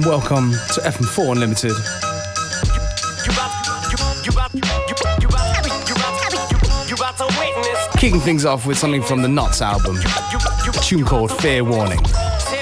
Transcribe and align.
welcome, 0.00 0.10
welcome 0.10 0.52
to 0.72 0.80
FM4 0.80 1.32
Unlimited. 1.32 1.72
Kicking 7.98 8.20
things 8.20 8.44
off 8.44 8.66
with 8.66 8.78
something 8.78 9.02
from 9.02 9.22
the 9.22 9.28
Nuts 9.28 9.60
album, 9.60 9.96
a 9.98 10.72
tune 10.80 11.04
called 11.04 11.30
Fair 11.30 11.64
Warning. 11.64 12.00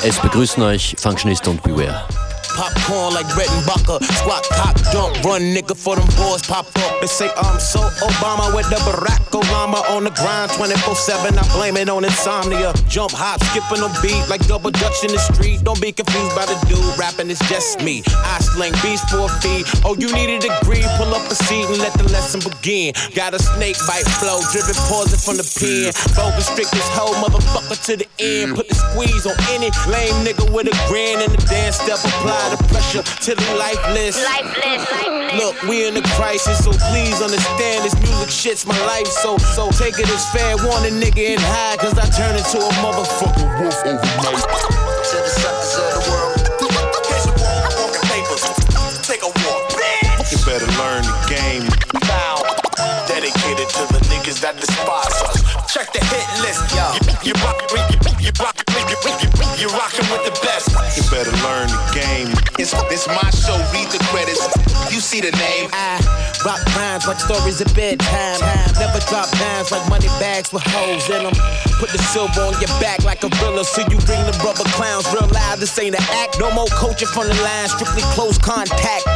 Es 0.02 0.18
begrüßen 0.18 0.62
euch 0.62 0.96
Functionist 0.98 1.46
und 1.46 1.62
Beware. 1.62 2.19
Popcorn 2.60 3.14
like 3.16 3.24
Bucker. 3.64 4.04
Squat, 4.20 4.44
cock, 4.52 4.76
dump, 4.92 5.16
run, 5.24 5.40
nigga, 5.56 5.72
for 5.72 5.96
them 5.96 6.04
boys 6.20 6.42
pop 6.44 6.68
up 6.84 7.00
They 7.00 7.06
say, 7.06 7.30
I'm 7.34 7.58
so 7.58 7.80
Obama 8.04 8.54
with 8.54 8.68
the 8.68 8.76
Barack 8.84 9.24
Obama 9.32 9.80
on 9.96 10.04
the 10.04 10.10
grind 10.10 10.52
24 10.52 10.94
7. 10.94 11.38
I 11.38 11.42
blame 11.56 11.78
it 11.78 11.88
on 11.88 12.04
insomnia. 12.04 12.74
Jump, 12.86 13.12
hop, 13.12 13.40
skipping 13.48 13.82
on 13.82 13.88
beat 14.02 14.28
like 14.28 14.44
double 14.46 14.70
dutch 14.70 15.00
in 15.02 15.08
the 15.08 15.18
street. 15.32 15.64
Don't 15.64 15.80
be 15.80 15.90
confused 15.90 16.36
by 16.36 16.44
the 16.44 16.56
dude 16.68 16.84
rapping, 17.00 17.30
it's 17.30 17.40
just 17.48 17.80
me. 17.80 18.02
I 18.28 18.36
sling 18.44 18.76
beats 18.84 19.08
for 19.08 19.24
a 19.24 19.28
fee. 19.40 19.64
Oh, 19.80 19.96
you 19.96 20.12
need 20.12 20.28
a 20.28 20.38
degree? 20.38 20.84
Pull 21.00 21.16
up 21.16 21.24
a 21.32 21.34
seat 21.34 21.64
and 21.64 21.80
let 21.80 21.96
the 21.96 22.04
lesson 22.12 22.44
begin. 22.44 22.92
Got 23.16 23.32
a 23.32 23.40
snake 23.40 23.80
bite 23.88 24.04
flow, 24.20 24.44
dripping 24.52 24.76
poison 24.84 25.16
from 25.16 25.40
the 25.40 25.48
pen. 25.56 25.96
Focus 26.12 26.52
strict 26.52 26.76
this 26.76 26.88
whole 26.92 27.16
motherfucker 27.24 27.80
to 27.88 27.96
the 27.96 28.08
end. 28.20 28.52
Put 28.52 28.68
the 28.68 28.76
squeeze 28.76 29.24
on 29.24 29.32
any 29.48 29.72
lame 29.88 30.12
nigga 30.28 30.44
with 30.52 30.68
a 30.68 30.76
grin 30.92 31.24
and 31.24 31.32
the 31.32 31.40
dance 31.48 31.80
step 31.80 31.96
apply 32.04 32.49
the 32.50 32.58
pressure 32.68 33.02
to 33.02 33.34
the 33.34 33.50
lifeless. 33.54 34.18
Lifeless, 34.18 34.82
lifeless. 34.90 35.38
Look, 35.38 35.62
we 35.64 35.86
in 35.86 35.96
a 35.96 36.02
crisis, 36.18 36.58
so 36.64 36.72
please 36.90 37.22
understand 37.22 37.84
this 37.86 37.94
music 38.02 38.30
shit's 38.30 38.66
my 38.66 38.78
life. 38.86 39.06
So, 39.06 39.38
so 39.38 39.70
take 39.70 39.98
it 39.98 40.08
as 40.10 40.26
fair 40.34 40.56
warning, 40.66 40.98
nigga, 40.98 41.38
and 41.38 41.40
high, 41.40 41.76
cause 41.78 41.94
I 41.94 42.06
turn 42.10 42.34
into 42.34 42.58
a 42.58 42.72
motherfucking 42.82 43.50
wolf 43.62 43.78
overnight. 43.86 44.42
To 44.42 45.16
the 45.16 45.30
suckers 45.30 45.74
of 45.78 45.86
the 45.94 46.02
world. 46.10 46.34
Here's 47.08 47.26
a 47.26 47.34
walk, 47.38 47.70
walking 47.78 48.06
papers. 48.10 48.42
Take 49.06 49.22
a 49.22 49.30
walk, 49.30 49.62
bitch. 49.74 50.32
You 50.34 50.38
better 50.46 50.70
learn 50.78 51.02
the 51.02 51.16
game. 51.30 51.64
Foul. 52.06 52.42
Dedicated 53.06 53.68
to 53.74 53.82
the 53.94 54.00
niggas 54.10 54.40
that 54.40 54.56
despise 54.56 55.18
us. 55.26 55.38
Check 55.72 55.92
the 55.92 56.02
hit 56.04 56.26
list. 56.42 56.62
Yo. 56.74 56.86
You, 56.94 57.30
you 57.30 57.34
rock, 57.42 57.58
you, 57.70 57.78
you 58.26 58.32
rock, 58.38 58.56
you, 58.70 58.96
you, 59.02 59.66
you 59.66 59.68
rockin' 59.74 60.06
with 60.10 60.24
the 60.24 60.30
best. 60.30 60.39
You 60.96 61.02
better 61.06 61.30
learn 61.46 61.70
the 61.70 61.82
game. 61.94 62.34
It's, 62.58 62.74
it's 62.90 63.06
my 63.06 63.30
show, 63.30 63.54
read 63.70 63.86
the 63.94 64.02
credits. 64.10 64.42
You 64.90 64.98
see 64.98 65.20
the 65.20 65.30
name. 65.38 65.70
I 65.72 66.02
rock 66.44 66.58
rhymes 66.74 67.06
like 67.06 67.20
stories 67.20 67.60
at 67.60 67.70
bedtime. 67.76 68.42
Never 68.74 68.98
drop 69.06 69.30
dimes 69.38 69.70
like 69.70 69.86
money 69.88 70.10
bags 70.18 70.52
with 70.52 70.64
holes 70.66 71.06
in 71.08 71.22
them. 71.22 71.34
Put 71.78 71.94
the 71.94 72.02
silver 72.10 72.42
on 72.42 72.58
your 72.58 72.72
back 72.82 73.04
like 73.04 73.22
a 73.22 73.30
gorilla, 73.38 73.64
so 73.64 73.82
you 73.86 74.02
bring 74.02 74.18
the 74.26 74.34
rubber 74.42 74.66
clowns 74.74 75.06
real 75.14 75.30
loud. 75.30 75.62
This 75.62 75.78
ain't 75.78 75.94
an 75.94 76.02
act. 76.10 76.40
No 76.40 76.50
more 76.50 76.66
coaching 76.74 77.08
from 77.08 77.28
the 77.28 77.38
line, 77.38 77.68
strictly 77.68 78.02
close 78.10 78.36
contact. 78.36 79.06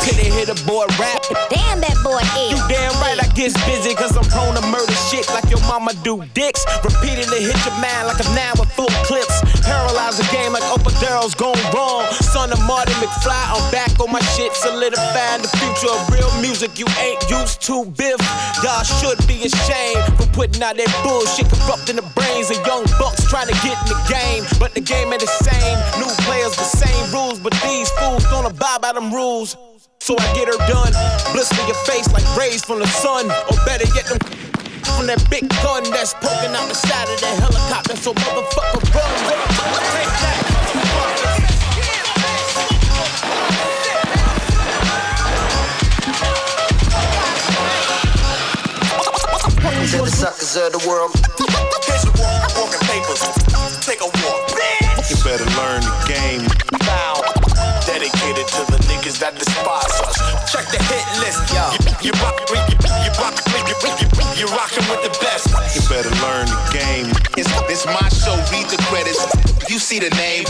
Till 0.00 0.16
they 0.16 0.32
hit 0.32 0.48
a 0.48 0.56
boy 0.64 0.88
rap. 0.96 1.20
Damn, 1.52 1.84
that 1.84 1.98
boy 2.00 2.24
is. 2.40 2.56
You 2.56 2.58
damn 2.72 2.96
right 3.04 3.20
I 3.20 3.28
get 3.36 3.52
busy 3.68 3.94
cause 3.94 4.16
I'm 4.16 4.24
prone 4.32 4.56
to 4.56 4.64
murder 4.72 4.96
shit 5.12 5.28
like 5.28 5.50
your 5.52 5.60
mama 5.68 5.92
do 6.02 6.24
dicks. 6.32 6.64
Repeatedly 6.82 7.44
hit 7.44 7.58
your 7.68 7.76
man 7.84 8.08
like 8.08 8.18
a 8.24 8.28
nine 8.32 8.56
with 8.56 8.72
full 8.72 8.90
clips. 9.04 9.37
Paralyze 9.68 10.16
the 10.16 10.24
game 10.32 10.56
like 10.56 10.64
Opadero's 10.72 11.34
gone 11.34 11.60
wrong. 11.76 12.08
Son 12.24 12.50
of 12.50 12.60
Marty 12.64 12.92
McFly, 13.04 13.44
I'm 13.52 13.60
back 13.70 13.92
on 14.00 14.10
my 14.10 14.20
shit. 14.32 14.52
Solidifying 14.56 15.42
the 15.44 15.52
future 15.60 15.92
of 15.92 16.08
real 16.08 16.32
music 16.40 16.78
you 16.80 16.86
ain't 16.96 17.20
used 17.28 17.60
to, 17.68 17.84
Biff. 17.84 18.16
Y'all 18.64 18.80
should 18.80 19.20
be 19.28 19.44
ashamed 19.44 20.08
for 20.16 20.24
putting 20.32 20.62
out 20.64 20.80
that 20.80 20.88
bullshit, 21.04 21.52
corrupting 21.52 21.96
the 22.00 22.06
brains 22.16 22.48
of 22.48 22.56
young 22.64 22.88
bucks 22.96 23.28
trying 23.28 23.48
to 23.48 23.56
get 23.60 23.76
in 23.84 23.92
the 23.92 24.00
game. 24.08 24.48
But 24.58 24.72
the 24.72 24.80
game 24.80 25.12
ain't 25.12 25.20
the 25.20 25.28
same. 25.44 25.76
New 26.00 26.08
players, 26.24 26.56
the 26.56 26.64
same 26.64 27.04
rules, 27.12 27.38
but 27.38 27.52
these 27.60 27.90
fools 28.00 28.24
don't 28.32 28.48
abide 28.48 28.80
by 28.80 28.92
them 28.96 29.12
rules. 29.12 29.52
So 30.00 30.16
I 30.18 30.24
get 30.32 30.48
her 30.48 30.56
done. 30.64 30.96
Blister 31.36 31.60
your 31.68 31.76
face 31.84 32.08
like 32.16 32.24
rays 32.40 32.64
from 32.64 32.80
the 32.80 32.88
sun. 32.88 33.26
Or 33.52 33.56
better 33.68 33.84
yet, 33.92 34.08
them 34.08 34.18
from 34.98 35.06
that 35.06 35.22
big 35.30 35.46
gun 35.62 35.86
that's 35.94 36.12
poking 36.14 36.50
out 36.58 36.66
the 36.66 36.74
side 36.74 37.06
of 37.06 37.20
that 37.22 37.38
helicopter. 37.38 37.94
So 37.94 38.10
motherfucker 38.18 38.82
run. 38.90 39.14
To 49.88 50.02
the 50.02 50.10
suckers 50.10 50.56
of 50.58 50.72
the 50.74 50.82
world. 50.82 51.14
Here's 51.86 52.02
a 52.02 52.12
walk, 52.18 52.50
walking 52.58 52.82
papers. 52.90 53.22
Take 53.80 54.02
a 54.02 54.10
walk, 54.10 54.42
bitch. 54.50 55.14
You 55.14 55.16
better 55.22 55.46
learn 55.54 55.80
the 55.80 55.94
game. 56.10 56.42
Foul. 56.82 57.22
Dedicated 57.86 58.50
to 58.50 58.66
the 58.66 58.82
niggas 58.90 59.18
that 59.22 59.38
despise 59.38 59.94
us. 60.02 60.18
Check 60.50 60.66
the 60.74 60.82
hit 60.90 61.06
list. 61.22 61.40
Yo. 61.54 61.62
You, 62.02 62.10
you 62.10 62.12
rock, 62.20 62.36
you, 62.50 62.58
you 62.68 63.12
rock, 63.16 63.38
you, 63.48 63.62
you, 63.64 64.08
you 64.12 64.17
rockin' 64.46 64.86
with 64.88 65.02
the 65.02 65.10
best. 65.20 65.48
You 65.74 65.82
better 65.88 66.10
learn 66.22 66.46
the 66.46 66.70
game. 66.72 67.06
It's, 67.36 67.50
it's 67.68 67.84
my 67.86 68.08
show, 68.08 68.36
read 68.52 68.68
the 68.70 68.78
credits. 68.86 69.26
You 69.68 69.78
see 69.78 69.98
the 69.98 70.10
name. 70.10 70.44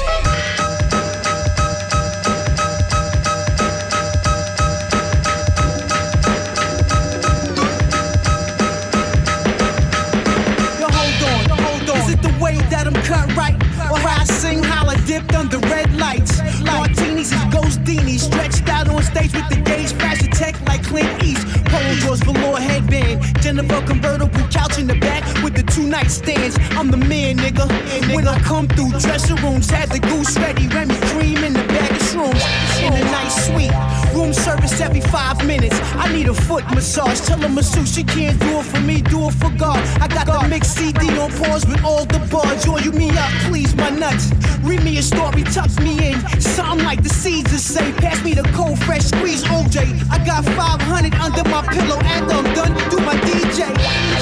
Yo, 10.78 10.86
hold 10.92 11.22
on, 11.24 11.48
yo, 11.48 11.56
hold 11.56 11.90
on. 11.90 11.96
Is 11.96 12.12
it 12.12 12.22
the 12.22 12.36
way 12.40 12.56
that 12.68 12.86
I'm 12.86 12.94
cut 13.04 13.34
right? 13.36 13.54
Or 13.90 13.98
how 13.98 14.20
I 14.20 14.24
sing, 14.24 14.62
holla, 14.62 14.96
dipped 15.06 15.34
under 15.34 15.58
red 15.58 15.94
lights? 15.96 16.38
Martinis 16.62 17.32
is 17.32 17.44
ghost 17.50 17.82
beanies, 17.84 18.20
stretched 18.20 18.68
out 18.68 18.88
on 18.88 19.02
stage 19.02 19.32
with 19.32 19.48
the 19.48 19.56
gauge, 19.64 19.92
fashion 19.94 20.30
tech 20.30 20.60
like 20.66 20.82
Clint 20.84 21.22
East. 21.24 21.46
Polo 21.78 21.94
drawers, 22.00 22.20
velour 22.24 22.58
headband, 22.58 23.22
Jennifer 23.40 23.80
convertible 23.86 24.48
couch 24.50 24.78
in 24.78 24.88
the 24.88 24.96
back 24.96 25.22
with 25.44 25.54
the 25.54 25.62
two 25.62 25.86
nightstands. 25.86 26.58
I'm 26.76 26.90
the 26.90 26.96
man, 26.96 27.36
nigga. 27.36 27.68
When 28.14 28.26
I 28.26 28.38
come 28.40 28.66
through, 28.66 28.90
dressing 28.98 29.36
rooms 29.36 29.70
had 29.70 29.88
the 29.88 30.00
goose 30.00 30.36
ready, 30.38 30.66
Remy 30.66 30.96
cream 31.12 31.44
in 31.44 31.52
the 31.52 31.64
bag 31.68 32.07
In 32.14 32.94
a 32.94 33.04
nice 33.04 33.46
suite, 33.46 33.70
room 34.14 34.32
service 34.32 34.80
every 34.80 35.02
five 35.02 35.46
minutes. 35.46 35.78
I 35.94 36.10
need 36.10 36.28
a 36.28 36.32
foot 36.32 36.64
massage. 36.70 37.20
Tell 37.20 37.42
a 37.44 37.48
masseuse 37.50 37.94
she 37.94 38.02
can't 38.02 38.40
do 38.40 38.60
it 38.60 38.64
for 38.64 38.80
me, 38.80 39.02
do 39.02 39.28
it 39.28 39.34
for 39.34 39.50
God. 39.58 39.78
I 40.00 40.08
got 40.08 40.24
the 40.24 40.48
mix 40.48 40.68
CD 40.68 41.10
on 41.18 41.30
pause 41.32 41.66
with 41.66 41.84
all 41.84 42.06
the 42.06 42.18
bars. 42.30 42.64
Yo, 42.64 42.78
you 42.78 42.92
me 42.92 43.10
up, 43.10 43.30
please 43.44 43.74
my 43.76 43.90
nuts. 43.90 44.32
Read 44.62 44.82
me 44.84 44.96
a 44.96 45.02
story, 45.02 45.42
tuck 45.44 45.70
me 45.82 46.12
in. 46.12 46.18
Something 46.40 46.82
like 46.82 47.02
the 47.02 47.10
Caesars 47.10 47.62
say. 47.62 47.92
Pass 47.92 48.24
me 48.24 48.32
the 48.32 48.44
cold, 48.56 48.78
fresh 48.84 49.04
squeeze, 49.04 49.44
OJ. 49.44 49.76
I 50.10 50.24
got 50.24 50.44
500 50.44 51.14
under 51.14 51.44
my 51.50 51.62
pillow 51.68 51.98
and 52.04 52.32
I'm 52.32 52.44
done. 52.54 52.72
Do 52.88 52.98
my 53.04 53.16
DJ. 53.16 53.68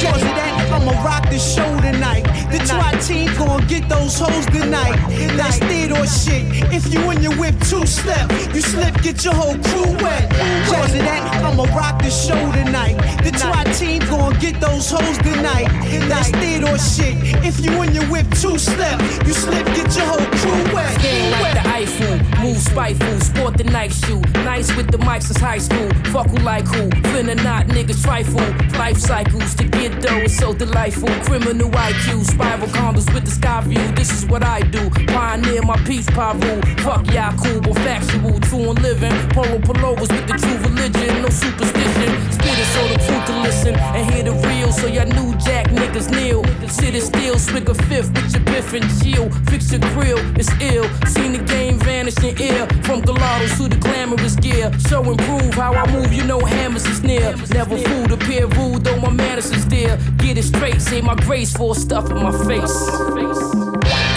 Cause 0.03 0.23
that, 0.23 0.71
I'ma 0.73 0.93
rock 1.05 1.31
the 1.31 1.39
show 1.39 1.71
tonight. 1.81 2.25
The 2.51 2.59
try 2.67 2.99
team 3.01 3.33
gon' 3.39 3.65
get 3.69 3.89
those 3.89 4.19
hoes 4.19 4.47
tonight. 4.47 4.97
That's 5.37 5.59
theater 5.59 6.05
shit. 6.07 6.45
If 6.73 6.93
you 6.93 7.11
in 7.11 7.23
your 7.23 7.37
whip 7.37 7.55
two 7.77 7.87
step, 7.87 8.31
you 8.55 8.61
slip, 8.61 8.95
get 9.03 9.25
your 9.25 9.35
whole 9.35 9.57
crew 9.69 9.93
wet. 10.03 10.31
Cause 10.69 10.95
of 10.95 11.05
that, 11.05 11.23
I'ma 11.45 11.65
rock 11.75 12.03
the 12.03 12.11
show 12.11 12.41
tonight. 12.53 12.97
The 13.23 13.31
try 13.31 13.65
team 13.75 14.01
gon' 14.09 14.39
get 14.39 14.61
those 14.61 14.91
hoes 14.91 15.19
tonight. 15.19 15.69
That's 16.09 16.31
theater 16.31 16.79
shit. 16.79 17.17
If 17.45 17.61
you 17.65 17.73
in 17.83 17.95
your 17.95 18.05
whip 18.05 18.27
two 18.41 18.59
step, 18.59 19.01
you 19.27 19.33
slip, 19.33 19.67
get 19.67 19.95
your 19.97 20.07
whole 20.07 20.27
crew 20.41 20.75
wet. 20.75 20.99
Skin 21.01 21.31
like 21.33 21.55
the 21.55 21.69
Eiffel, 21.69 22.17
move 22.43 22.59
spiteful, 22.59 23.21
sport 23.21 23.57
the 23.57 23.65
night 23.65 23.93
shoe. 23.93 24.21
Nice 24.45 24.75
with 24.77 24.91
the 24.91 24.99
mics 24.99 25.25
since 25.25 25.41
high 25.41 25.59
school. 25.59 25.91
Fuck 26.13 26.29
who 26.29 26.39
like 26.39 26.67
who, 26.67 26.89
finna 27.11 27.37
not 27.43 27.67
niggas 27.67 28.03
trifle. 28.03 28.47
Life 28.79 28.99
cycles 28.99 29.55
to 29.57 29.65
get 29.65 30.01
dough 30.03 30.25
is 30.29 30.37
so 30.37 30.55
delightful. 30.55 31.11
Criminal 31.25 31.71
IQ, 31.71 32.25
spiral 32.25 32.69
condos 32.69 33.13
with 33.13 33.25
the 33.25 33.31
sky 33.31 33.61
view. 33.63 33.87
This 33.95 34.13
is 34.13 34.27
what 34.27 34.43
I 34.43 34.61
do. 34.61 34.89
Pioneer 35.09 35.63
my 35.63 35.77
peace 35.85 36.09
paru. 36.11 36.61
Fuck 36.85 37.11
Yakub 37.13 37.66
or 37.67 37.75
factual, 37.75 38.39
true 38.41 38.71
and 38.71 38.81
living. 38.83 39.13
Polo 39.31 39.59
pullovers 39.59 40.11
with 40.13 40.27
the 40.27 40.37
true 40.39 40.59
religion, 40.69 41.23
no 41.23 41.29
superstition. 41.29 42.11
Spit 42.33 42.59
it 42.59 42.69
so 42.75 42.83
the 42.89 42.99
truth 43.07 43.27
to 43.27 43.35
listen 43.43 43.75
and 43.75 44.11
hear 44.11 44.25
the 44.25 44.33
real. 44.47 44.73
So 44.73 44.87
y'all 44.87 45.07
new 45.07 45.37
jack 45.39 45.67
niggas 45.69 46.11
kneel. 46.11 46.45
Sit 46.69 46.95
it 46.95 47.03
still, 47.03 47.39
swig 47.39 47.69
a 47.69 47.75
fifth 47.75 48.11
with 48.15 48.33
your 48.33 48.45
biff 48.45 48.73
and 48.73 48.87
chill. 49.01 49.31
Fix 49.51 49.71
your 49.73 49.81
grill, 49.93 50.19
it's 50.39 50.51
ill. 50.61 50.85
Seen 51.07 51.33
the 51.33 51.43
game 51.45 51.79
vanish 51.79 52.19
in 52.23 52.41
air. 52.41 52.67
From 52.85 53.03
Gelatos 53.03 53.57
to 53.59 53.69
the 53.69 53.77
glamorous 53.77 54.37
gear. 54.37 54.71
Show 54.89 55.03
and 55.03 55.19
prove 55.19 55.55
how 55.55 55.73
I 55.73 55.91
move, 55.93 56.13
you 56.13 56.25
know 56.25 56.41
hammers 56.41 56.87
is 56.87 57.03
near. 57.03 57.35
Never 57.51 57.77
fooled, 57.77 58.13
appear 58.13 58.47
rude, 58.47 58.85
though 58.85 59.01
my 59.01 59.11
manners 59.11 59.51
is 59.51 59.67
there. 59.67 59.99
Get 60.19 60.39
it 60.39 60.45
straight, 60.45 60.81
say 60.81 61.01
my 61.01 61.15
grace 61.15 61.57
for 61.57 61.75
stuff 61.75 62.11
in 62.11 62.17
my 62.23 62.33
face. 62.47 62.77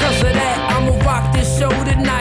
Cause 0.02 0.22
of 0.24 0.34
that, 0.34 0.58
I'ma 0.76 0.98
rock 1.06 1.34
this 1.34 1.60
show 1.60 1.70
tonight. 1.86 2.19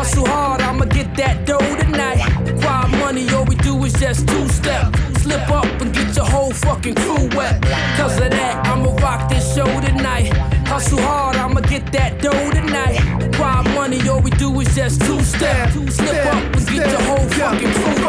Hustle 0.00 0.26
hard, 0.28 0.62
I'ma 0.62 0.86
get 0.86 1.14
that 1.16 1.44
dough 1.44 1.58
tonight. 1.76 2.24
Quiet 2.62 2.90
money, 3.04 3.28
all 3.34 3.44
we 3.44 3.54
do 3.56 3.76
is 3.84 3.92
just 3.92 4.26
two 4.26 4.48
step. 4.48 4.96
Slip 5.18 5.46
up 5.50 5.66
and 5.82 5.92
get 5.92 6.16
your 6.16 6.24
whole 6.24 6.52
fucking 6.52 6.94
crew 6.94 7.28
wet. 7.36 7.60
Cause 7.98 8.16
of 8.18 8.30
that, 8.30 8.66
I'ma 8.66 8.96
rock 9.04 9.28
this 9.28 9.54
show 9.54 9.66
tonight. 9.82 10.32
Hustle 10.66 11.02
hard, 11.02 11.36
I'ma 11.36 11.60
get 11.60 11.92
that 11.92 12.22
dough 12.22 12.50
tonight. 12.50 12.96
Quiet 13.36 13.74
money, 13.74 14.00
all 14.08 14.22
we 14.22 14.30
do 14.30 14.48
is 14.62 14.74
just 14.74 15.02
two 15.02 15.20
step. 15.20 15.68
Slip 15.90 16.24
up 16.32 16.56
and 16.56 16.66
get 16.68 16.88
your 16.88 17.02
whole 17.02 17.28
fucking 17.36 17.72
crew 17.74 17.99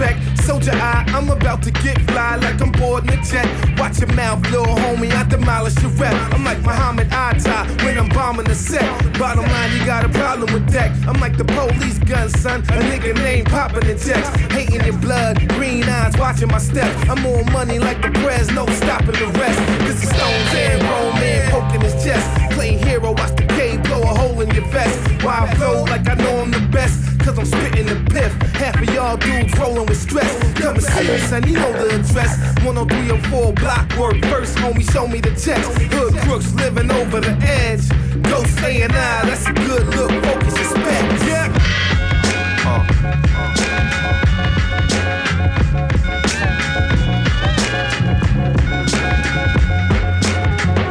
respect. 0.00 0.38
Soldier 0.40 0.72
eye, 0.72 1.04
I'm 1.08 1.30
about 1.30 1.62
to 1.62 1.70
get 1.70 2.00
fly 2.10 2.36
like 2.36 2.60
I'm 2.60 2.72
boarding 2.72 3.10
a 3.10 3.22
jet. 3.22 3.46
Watch 3.78 4.00
your 4.00 4.12
mouth, 4.14 4.42
little 4.50 4.66
homie, 4.66 5.12
I 5.12 5.24
demolish 5.28 5.80
your 5.82 5.90
rep. 5.92 6.14
I'm 6.32 6.44
like 6.44 6.60
Muhammad 6.62 7.08
Atta 7.10 7.68
when 7.84 7.98
I'm 7.98 8.08
bombing 8.08 8.46
the 8.46 8.54
set. 8.54 8.88
Bottom 9.18 9.44
line, 9.44 9.72
you 9.76 9.84
got 9.84 10.04
a 10.04 10.08
problem 10.08 10.52
with 10.52 10.70
deck. 10.72 10.90
I'm 11.06 11.20
like 11.20 11.36
the 11.36 11.44
police 11.44 11.98
gun, 11.98 12.28
son. 12.30 12.60
A 12.60 12.80
nigga 12.90 13.14
name 13.16 13.44
popping 13.44 13.86
the 13.86 13.94
checks. 13.94 14.28
Hating 14.52 14.84
your 14.84 14.98
blood, 14.98 15.36
green 15.50 15.84
eyes, 15.84 16.16
watching 16.18 16.48
my 16.48 16.58
steps. 16.58 16.96
I'm 17.08 17.20
more 17.22 17.44
money 17.44 17.78
like 17.78 18.00
the 18.02 18.10
press, 18.20 18.50
no 18.50 18.66
stopping 18.66 19.18
the 19.22 19.28
rest. 19.38 19.58
This 19.86 20.02
is 20.02 20.08
Stones 20.08 20.54
and 20.54 20.82
Roman 20.82 21.50
poking 21.50 21.82
his 21.82 21.94
chest. 22.02 22.26
Play 22.52 22.76
hero, 22.76 23.12
watch 23.12 23.36
the 23.36 23.46
K 23.46 23.76
blow 23.76 24.02
a 24.02 24.14
hole 24.20 24.40
in 24.40 24.50
your 24.50 24.66
vest. 24.66 24.98
Why 25.22 25.46
I 25.46 25.54
flow 25.54 25.84
like 25.84 26.08
I 26.08 26.14
know 26.14 26.40
I'm 26.40 26.50
the 26.50 26.60
best. 26.72 26.99
Cause 27.24 27.38
I'm 27.38 27.44
spitting 27.44 27.86
the 27.86 27.96
piff. 28.10 28.32
Half 28.56 28.80
of 28.80 28.94
y'all 28.94 29.16
dudes 29.16 29.56
rolling 29.58 29.86
with 29.86 30.00
stress. 30.00 30.32
Come 30.54 30.74
and 30.74 30.82
see 30.82 31.08
me, 31.08 31.18
son, 31.18 31.46
you 31.46 31.54
know 31.54 31.72
the 31.72 31.94
address. 31.96 32.36
10304 32.62 33.52
block 33.54 33.96
work. 33.98 34.16
First, 34.26 34.56
homie, 34.56 34.90
show 34.90 35.06
me 35.06 35.20
the 35.20 35.30
checks. 35.30 35.68
Hood 35.92 36.14
crooks 36.24 36.52
living 36.54 36.90
over 36.90 37.20
the 37.20 37.36
edge. 37.42 37.88
Ghost 38.22 38.58
A 38.62 38.82
and 38.82 38.92
I, 38.92 39.26
that's 39.26 39.46
a 39.46 39.52
good 39.52 39.86
look. 39.96 40.10
Focus, 40.24 40.58
respect. 40.58 41.24
Yeah. 41.26 41.48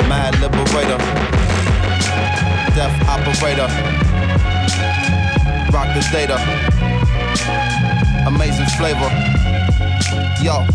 Mad 0.07 0.33
liberator, 0.41 0.97
death 2.75 2.95
operator, 3.07 3.98
rock 5.71 5.94
the 5.94 6.01
data, 6.12 6.36
amazing 8.25 8.66
flavor. 8.77 9.10
Yo, 10.42 10.66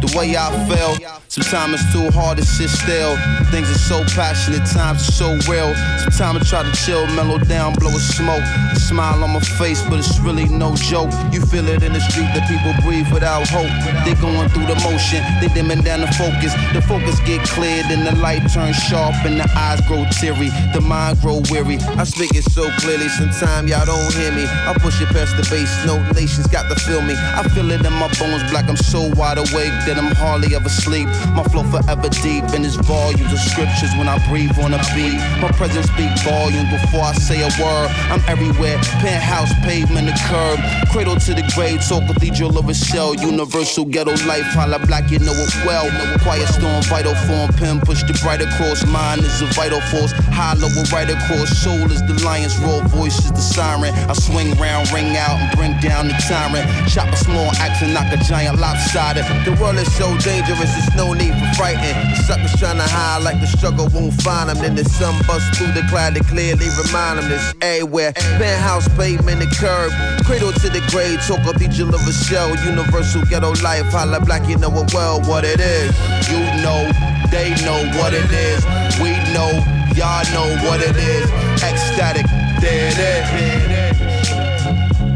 the 0.00 0.12
way 0.16 0.34
I 0.36 0.50
feel, 0.68 0.96
sometimes 1.32 1.80
it's 1.80 1.92
too 1.92 2.10
hard 2.12 2.36
to 2.36 2.44
sit 2.44 2.68
still. 2.68 3.16
Things 3.48 3.64
are 3.70 3.84
so 3.88 4.04
passionate, 4.12 4.68
times 4.68 5.00
are 5.08 5.12
so 5.12 5.28
real. 5.48 5.72
Sometimes 6.04 6.44
I 6.44 6.44
try 6.44 6.62
to 6.62 6.72
chill, 6.76 7.06
mellow 7.16 7.38
down, 7.38 7.72
blow 7.80 7.88
a 7.88 7.98
smoke. 7.98 8.44
A 8.72 8.76
Smile 8.76 9.24
on 9.24 9.32
my 9.32 9.40
face, 9.40 9.80
but 9.88 9.98
it's 9.98 10.20
really 10.20 10.44
no 10.44 10.76
joke. 10.76 11.08
You 11.32 11.40
feel 11.40 11.66
it 11.68 11.82
in 11.82 11.94
the 11.94 12.00
street 12.00 12.28
that 12.36 12.44
people 12.44 12.76
breathe 12.84 13.08
without 13.08 13.48
hope. 13.48 13.72
They're 14.04 14.20
going 14.20 14.48
through 14.50 14.68
the 14.68 14.76
motion, 14.84 15.24
they 15.40 15.48
dimming 15.48 15.80
down 15.80 16.02
the 16.02 16.12
focus. 16.12 16.52
The 16.76 16.82
focus 16.84 17.16
get 17.24 17.40
cleared 17.48 17.86
and 17.88 18.04
the 18.06 18.14
light 18.20 18.44
turns 18.52 18.76
sharp 18.76 19.16
and 19.24 19.40
the 19.40 19.48
eyes 19.56 19.80
grow 19.88 20.04
teary. 20.12 20.52
The 20.76 20.84
mind 20.84 21.20
grow 21.22 21.40
weary. 21.48 21.80
I 21.96 22.04
speak 22.04 22.36
it 22.36 22.44
so 22.52 22.68
clearly, 22.84 23.08
sometimes 23.08 23.70
y'all 23.70 23.86
don't 23.86 24.12
hear 24.12 24.32
me. 24.32 24.44
I 24.44 24.76
push 24.76 25.00
it 25.00 25.08
past 25.08 25.36
the 25.40 25.48
base, 25.48 25.72
no 25.88 25.96
nations 26.12 26.46
got 26.48 26.68
to 26.68 26.76
feel 26.84 27.00
me. 27.00 27.14
I 27.16 27.48
feel 27.56 27.70
it 27.70 27.80
in 27.80 27.92
my 27.96 28.12
bones, 28.20 28.44
black. 28.52 28.68
I'm 28.68 28.76
so 28.76 29.08
wide 29.16 29.38
awake 29.38 29.72
that 29.88 29.96
I'm 29.96 30.12
hardly 30.14 30.54
ever 30.54 30.68
sleep. 30.68 31.08
My 31.34 31.44
flow 31.44 31.64
forever 31.64 32.08
deep 32.22 32.44
in 32.54 32.64
its 32.64 32.76
volumes 32.76 33.32
of 33.32 33.38
scriptures 33.38 33.90
when 33.96 34.08
I 34.08 34.18
breathe 34.28 34.58
on 34.58 34.74
a 34.74 34.80
beat. 34.94 35.16
My 35.40 35.50
presence 35.54 35.86
speak 35.86 36.10
volumes 36.20 36.70
before 36.70 37.02
I 37.02 37.12
say 37.14 37.40
a 37.40 37.50
word. 37.62 37.88
I'm 38.10 38.22
everywhere, 38.28 38.78
penthouse, 39.00 39.52
pavement, 39.64 40.06
the 40.08 40.16
curb, 40.28 40.58
cradle 40.90 41.16
to 41.16 41.34
the 41.34 41.44
grave, 41.54 41.82
so 41.82 42.00
cathedral 42.00 42.58
of 42.58 42.68
a 42.68 42.74
shell, 42.74 43.14
universal 43.14 43.84
ghetto 43.84 44.12
life. 44.26 44.46
Holla 44.52 44.78
black, 44.86 45.10
you 45.10 45.18
know 45.20 45.32
it 45.32 45.54
well. 45.64 45.88
Quiet 46.22 46.48
storm, 46.48 46.82
vital 46.90 47.14
form, 47.26 47.48
pen 47.54 47.80
push 47.80 48.02
the 48.02 48.18
bright 48.22 48.42
across. 48.42 48.84
Mine 48.86 49.20
is 49.20 49.42
a 49.42 49.46
vital 49.54 49.80
force, 49.92 50.12
hollow 50.34 50.68
right 50.92 51.08
across. 51.08 51.48
Soul 51.62 51.90
is 51.90 52.02
the 52.06 52.14
lion's 52.24 52.58
roar, 52.58 52.82
voice 52.88 53.18
is 53.24 53.32
the 53.32 53.40
siren. 53.40 53.94
I 54.10 54.14
swing 54.14 54.52
round, 54.58 54.90
ring 54.92 55.16
out, 55.16 55.38
and 55.40 55.50
bring 55.56 55.78
down 55.80 56.08
the 56.08 56.16
tyrant. 56.28 56.66
Chop 56.88 57.08
a 57.08 57.16
small 57.16 57.50
axe 57.62 57.82
and 57.82 57.94
knock 57.94 58.12
a 58.12 58.18
giant 58.24 58.58
lopsided. 58.58 59.24
The 59.44 59.56
world 59.60 59.76
is 59.76 59.90
so 59.96 60.08
dangerous, 60.18 60.70
it's 60.76 60.94
no 60.96 61.11
need 61.14 61.34
for 61.34 61.50
frightened. 61.54 62.16
Suckers 62.26 62.54
trying 62.58 62.78
to 62.78 62.88
hide 62.88 63.22
like 63.22 63.40
the 63.40 63.46
struggle 63.46 63.88
won't 63.92 64.14
find 64.22 64.48
them. 64.48 64.58
Then 64.58 64.74
the 64.74 64.84
sun 64.84 65.14
busts 65.26 65.56
through 65.56 65.72
the 65.72 65.82
cloud 65.88 66.14
to 66.14 66.24
clearly 66.24 66.68
remind 66.82 67.18
them 67.18 67.28
this 67.28 67.54
everywhere. 67.60 68.12
Penthouse, 68.12 68.88
pavement, 68.96 69.40
the 69.40 69.48
curb. 69.56 69.92
Cradle 70.24 70.52
to 70.52 70.68
the 70.68 70.82
grave, 70.90 71.20
talk 71.26 71.42
cathedral 71.42 71.94
of 71.94 72.06
a 72.06 72.12
shell. 72.12 72.48
Universal 72.64 73.24
ghetto 73.26 73.52
life, 73.62 73.86
holla 73.92 74.20
black, 74.20 74.48
you 74.48 74.56
know 74.58 74.72
it 74.72 74.92
well 74.94 75.20
what 75.28 75.44
it 75.44 75.60
is. 75.60 75.90
You 76.28 76.40
know, 76.62 76.90
they 77.30 77.50
know 77.64 77.80
what 77.98 78.12
it 78.14 78.30
is. 78.30 78.64
We 79.00 79.16
know, 79.32 79.50
y'all 79.96 80.24
know 80.32 80.48
what 80.68 80.80
it 80.80 80.96
is. 80.96 81.28
Ecstatic, 81.62 82.26
there 82.60 82.90
it 82.92 82.98
is. 82.98 83.62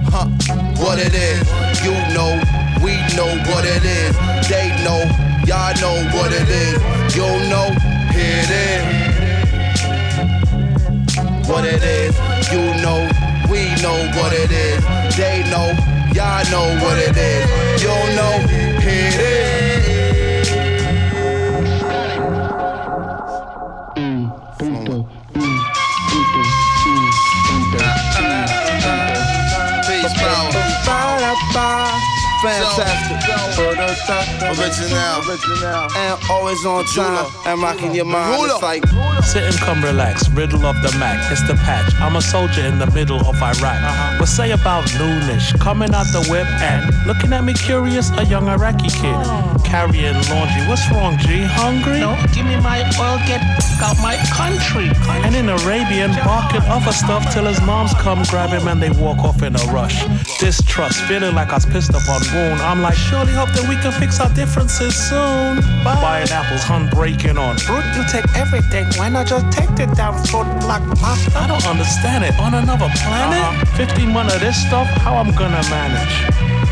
Huh, 0.08 0.26
what 0.82 0.98
it 0.98 1.14
is. 1.14 1.44
You 1.84 1.92
know, 2.14 2.40
we 2.82 2.96
know 3.16 3.28
what 3.52 3.64
it 3.64 3.84
is. 3.84 4.16
They 4.48 4.68
know, 4.84 5.02
y'all 5.44 5.74
know 5.80 5.96
what 6.16 6.32
it 6.32 6.48
is. 6.48 6.78
You 7.14 7.28
know, 7.50 7.70
here 8.12 8.42
it 8.44 8.50
is. 8.50 8.84
What 11.48 11.64
it 11.64 11.82
is. 11.82 12.14
You 12.52 12.62
know, 12.82 13.08
we 13.50 13.74
know 13.82 13.98
what 14.16 14.32
it 14.32 14.50
is. 14.50 14.84
They 15.16 15.42
know, 15.50 15.74
y'all 16.14 16.44
know 16.50 16.66
what 16.84 16.98
it 16.98 17.16
is. 17.16 17.82
You 17.82 17.96
know, 18.16 18.38
here 18.80 19.10
it 19.12 19.20
is. 19.20 19.96
Peace, 29.86 30.14
power. 30.14 30.66
Fantastic. 32.42 33.25
Original. 34.46 35.88
And 35.96 36.20
always 36.30 36.64
on 36.66 36.84
time. 36.86 37.26
And 37.46 37.62
rocking 37.62 37.94
your 37.94 38.04
mind. 38.04 38.50
It's 38.50 38.62
like. 38.62 38.84
Sit 39.26 39.42
and 39.42 39.56
come 39.56 39.82
relax, 39.82 40.28
riddle 40.30 40.64
of 40.66 40.76
the 40.82 40.96
Mac, 40.98 41.18
it's 41.32 41.42
the 41.48 41.54
patch. 41.54 41.92
I'm 42.00 42.16
a 42.16 42.22
soldier 42.22 42.62
in 42.62 42.78
the 42.78 42.86
middle 42.92 43.18
of 43.26 43.34
Iraq. 43.42 43.62
Uh-huh. 43.62 44.18
What 44.20 44.28
say 44.28 44.52
about 44.52 44.84
noonish, 45.00 45.58
coming 45.58 45.92
out 45.94 46.06
the 46.12 46.22
whip 46.30 46.46
and 46.62 46.94
looking 47.06 47.32
at 47.32 47.42
me 47.42 47.54
curious, 47.54 48.10
a 48.10 48.24
young 48.24 48.46
Iraqi 48.46 48.88
kid. 48.88 49.16
Oh. 49.16 49.56
Carrying 49.64 50.14
laundry, 50.30 50.62
what's 50.68 50.88
wrong, 50.92 51.18
G? 51.18 51.42
Hungry? 51.42 52.00
No, 52.00 52.14
give 52.32 52.46
me 52.46 52.60
my 52.60 52.86
oil, 53.00 53.18
get 53.26 53.42
out 53.82 53.98
my 53.98 54.16
country. 54.30 54.90
And 55.26 55.34
in 55.34 55.48
Arabian, 55.48 56.14
barking 56.22 56.62
other 56.70 56.92
stuff 56.92 57.32
till 57.32 57.46
his 57.46 57.60
moms 57.62 57.94
come 57.94 58.22
grab 58.30 58.50
him 58.50 58.68
and 58.68 58.80
they 58.80 58.90
walk 58.90 59.18
off 59.18 59.42
in 59.42 59.56
a 59.56 59.64
rush. 59.72 60.06
Distrust, 60.38 61.00
feeling 61.08 61.34
like 61.34 61.50
I 61.50 61.56
was 61.56 61.66
pissed 61.66 61.90
upon 61.90 62.22
wound. 62.32 62.60
I'm 62.62 62.80
like, 62.80 62.94
surely 62.94 63.34
hope 63.46 63.54
that 63.54 63.68
we 63.68 63.76
can 63.76 63.92
fix 63.92 64.20
our 64.20 64.32
differences 64.34 64.94
soon. 64.94 65.60
Bye. 65.84 65.98
Buying 66.00 66.30
apples, 66.30 66.62
hun 66.62 66.88
breaking 66.90 67.38
on. 67.38 67.58
Fruit, 67.58 67.84
you 67.94 68.04
take 68.10 68.26
everything. 68.36 68.86
Why 68.96 69.08
not 69.08 69.26
just 69.26 69.50
take 69.52 69.70
the 69.76 69.86
damn 69.94 70.14
fruit 70.26 70.46
like 70.66 70.82
pasta? 70.98 71.38
I 71.38 71.46
don't 71.46 71.66
understand 71.66 72.24
it. 72.24 72.38
On 72.40 72.54
another 72.54 72.88
planet? 73.02 73.40
Uh-huh. 73.40 73.76
15 73.76 74.10
months 74.10 74.34
of 74.34 74.40
this 74.40 74.56
stuff, 74.56 74.86
how 75.02 75.16
I'm 75.16 75.34
gonna 75.34 75.62
manage? 75.70 76.14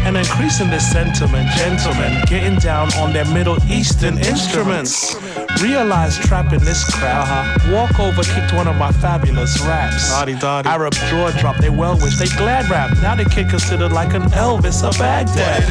And 0.07 0.17
increasing 0.17 0.69
this 0.69 0.91
sentiment, 0.91 1.49
gentlemen, 1.57 2.23
getting 2.27 2.59
down 2.59 2.93
on 2.95 3.13
their 3.13 3.25
Middle 3.25 3.57
Eastern 3.71 4.19
instruments. 4.19 5.17
Realize 5.62 6.18
trapping 6.28 6.60
this 6.70 6.84
crowd. 6.96 7.28
Walk 7.72 8.00
over, 8.00 8.24
kicked 8.24 8.54
one 8.54 8.68
of 8.68 8.76
my 8.78 8.92
fabulous 8.92 9.60
raps. 9.62 10.12
Arab 10.14 10.94
jaw 11.10 11.32
drop, 11.40 11.58
they 11.58 11.70
well 11.70 11.98
wish, 12.04 12.18
they 12.18 12.28
glad 12.42 12.70
rap. 12.70 12.90
Now 13.02 13.16
they 13.16 13.26
get 13.26 13.50
considered 13.50 13.92
like 13.92 14.14
an 14.14 14.24
Elvis 14.46 14.84
of 14.88 14.98
Baghdad. 14.98 15.64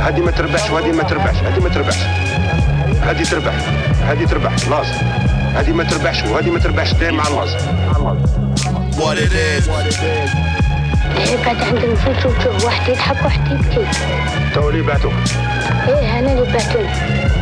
هذه 0.00 0.20
ما 0.20 0.30
تربحش 0.30 0.70
وهذه 0.70 0.92
ما 0.92 1.02
تربحش 1.02 1.36
هذه 1.36 1.60
ما 1.62 1.68
تربحش 1.68 1.98
هذه 3.02 3.24
تربح 3.24 3.54
هذه 4.08 4.24
تربح 4.26 4.52
لازم 4.68 4.92
هذه 5.54 5.72
ما 5.72 5.84
تربحش 5.84 6.22
وهذه 6.22 6.50
ما 6.50 6.58
تربحش 6.58 6.92
دايما 6.92 7.16
مع 7.22 7.28
اللازم 7.28 7.58
What 8.96 9.18
it 9.18 9.32
is. 9.32 9.68
قاعد 11.44 11.56
عند 11.62 11.76
الفلوس 11.76 12.26
وتشوف 12.26 12.64
واحد 12.64 12.88
يضحك 12.88 13.24
واحد 13.24 13.52
يبكي 13.52 13.86
تو 14.54 14.68
اللي 14.70 14.82
بعتوك 14.82 15.12
ايه 15.88 16.18
انا 16.18 16.32
اللي 16.32 16.52
بعتوني 16.52 16.88
ها 16.88 17.39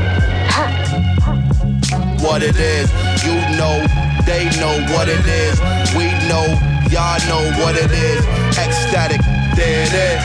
what 2.21 2.43
it 2.43 2.55
is. 2.57 2.91
You 3.23 3.35
know, 3.57 3.85
they 4.25 4.45
know 4.59 4.75
what 4.93 5.07
it 5.07 5.25
is. 5.25 5.59
We 5.95 6.05
know, 6.27 6.45
y'all 6.91 7.19
know 7.27 7.43
what 7.63 7.75
it 7.75 7.91
is. 7.91 8.25
Ecstatic, 8.57 9.21
there 9.55 9.85
it 9.87 9.93
is. 9.93 10.21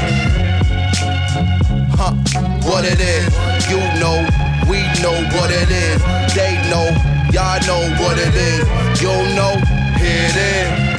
Huh, 1.95 2.15
what 2.69 2.85
it 2.85 3.01
is. 3.01 3.31
You 3.71 3.79
know, 4.01 4.27
we 4.69 4.83
know 5.03 5.17
what 5.37 5.51
it 5.51 5.71
is. 5.71 6.03
They 6.35 6.55
know, 6.69 6.91
y'all 7.33 7.61
know 7.67 7.83
what 8.03 8.19
it 8.19 8.35
is. 8.35 8.67
You 9.01 9.15
know, 9.37 9.55
here 9.97 10.29
it 10.29 10.37
is. 10.37 10.94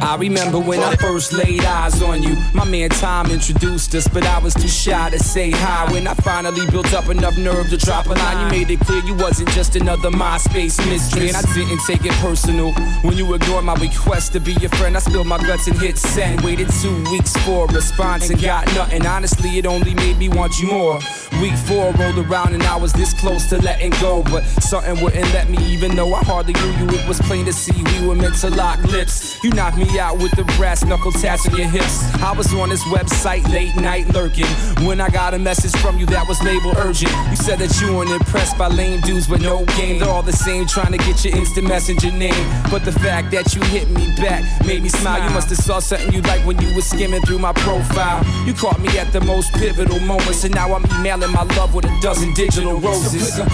I 0.00 0.16
remember 0.16 0.58
when 0.58 0.80
I 0.80 0.94
first 0.96 1.32
laid 1.32 1.64
eyes 1.64 2.02
on 2.02 2.22
you. 2.22 2.36
My 2.54 2.64
man 2.64 2.90
Tom 2.90 3.30
introduced 3.30 3.94
us, 3.94 4.06
but 4.08 4.24
I 4.24 4.38
was 4.38 4.54
too 4.54 4.68
shy 4.68 5.10
to 5.10 5.18
say 5.18 5.50
hi. 5.50 5.90
When 5.92 6.06
I 6.06 6.14
finally 6.14 6.66
built 6.70 6.92
up 6.92 7.08
enough 7.08 7.36
nerve 7.38 7.70
to 7.70 7.76
drop 7.76 8.06
a 8.06 8.10
line, 8.10 8.44
you 8.44 8.58
made 8.58 8.70
it 8.70 8.80
clear 8.80 9.02
you 9.04 9.14
wasn't 9.14 9.48
just 9.50 9.76
another 9.76 10.10
MySpace 10.10 10.78
mystery. 10.88 11.28
And 11.28 11.36
I 11.36 11.42
didn't 11.54 11.80
take 11.86 12.04
it 12.04 12.12
personal. 12.14 12.72
When 13.02 13.16
you 13.16 13.32
ignored 13.34 13.64
my 13.64 13.74
request 13.74 14.32
to 14.34 14.40
be 14.40 14.52
your 14.54 14.70
friend, 14.70 14.96
I 14.96 15.00
spilled 15.00 15.26
my 15.26 15.38
guts 15.38 15.66
and 15.66 15.78
hit 15.78 15.98
send. 15.98 16.42
Waited 16.42 16.68
two 16.82 17.02
weeks 17.10 17.36
for 17.44 17.64
a 17.64 17.72
response 17.72 18.30
and 18.30 18.40
got 18.40 18.66
nothing. 18.74 19.06
Honestly, 19.06 19.58
it 19.58 19.66
only 19.66 19.94
made 19.94 20.18
me 20.18 20.28
want 20.28 20.58
you 20.58 20.68
more. 20.68 20.98
Week 21.40 21.56
four 21.66 21.92
rolled 21.92 22.18
around 22.18 22.54
and 22.54 22.62
I 22.62 22.76
was 22.76 22.92
this 22.92 23.12
close 23.14 23.46
to 23.50 23.58
letting 23.58 23.90
go, 24.00 24.22
but 24.24 24.44
something 24.62 25.02
wouldn't 25.02 25.32
let 25.34 25.48
me, 25.48 25.58
even 25.66 25.96
though 25.96 26.14
I 26.14 26.22
hardly 26.24 26.52
knew 26.54 26.72
you. 26.78 26.98
It 26.98 27.08
was 27.08 27.20
plain 27.20 27.44
to 27.46 27.52
see 27.52 27.82
we 28.00 28.06
were 28.06 28.14
meant 28.14 28.36
to 28.36 28.50
lock 28.50 28.82
lips. 28.84 29.42
You 29.42 29.50
knocked 29.50 29.76
me 29.76 29.85
out 29.98 30.18
with 30.18 30.32
the 30.32 30.44
brass 30.56 30.84
knuckle 30.84 31.12
tats 31.12 31.48
on 31.48 31.56
your 31.56 31.68
hips. 31.68 32.02
I 32.22 32.32
was 32.32 32.52
on 32.54 32.68
this 32.68 32.82
website 32.84 33.46
late 33.52 33.74
night 33.76 34.08
lurking 34.14 34.46
when 34.86 35.00
I 35.00 35.08
got 35.08 35.34
a 35.34 35.38
message 35.38 35.74
from 35.80 35.98
you 35.98 36.06
that 36.06 36.26
was 36.28 36.42
labeled 36.42 36.76
urgent. 36.78 37.12
You 37.30 37.36
said 37.36 37.58
that 37.60 37.80
you 37.80 37.94
weren't 37.94 38.10
impressed 38.10 38.58
by 38.58 38.68
lame 38.68 39.00
dudes 39.00 39.28
with 39.28 39.42
no 39.42 39.64
game. 39.76 39.98
They're 39.98 40.08
all 40.08 40.22
the 40.22 40.32
same, 40.32 40.66
trying 40.66 40.92
to 40.92 40.98
get 40.98 41.24
your 41.24 41.36
instant 41.36 41.68
messenger 41.68 42.10
name. 42.10 42.46
But 42.70 42.84
the 42.84 42.92
fact 42.92 43.30
that 43.32 43.54
you 43.54 43.62
hit 43.62 43.88
me 43.90 44.14
back 44.16 44.44
made 44.66 44.82
me 44.82 44.88
smile. 44.88 45.22
You 45.22 45.34
must 45.34 45.48
have 45.50 45.58
saw 45.58 45.78
something 45.78 46.12
you 46.12 46.22
like 46.22 46.44
when 46.46 46.60
you 46.60 46.74
was 46.74 46.86
skimming 46.86 47.22
through 47.22 47.38
my 47.38 47.52
profile. 47.52 48.24
You 48.46 48.54
caught 48.54 48.80
me 48.80 48.98
at 48.98 49.12
the 49.12 49.20
most 49.20 49.52
pivotal 49.54 50.00
moments, 50.00 50.44
and 50.44 50.54
now 50.54 50.74
I'm 50.74 50.84
emailing 50.98 51.32
my 51.32 51.42
love 51.56 51.74
with 51.74 51.84
a 51.84 52.00
dozen 52.00 52.34
digital 52.34 52.78
roses. 52.80 53.34
So 53.36 53.44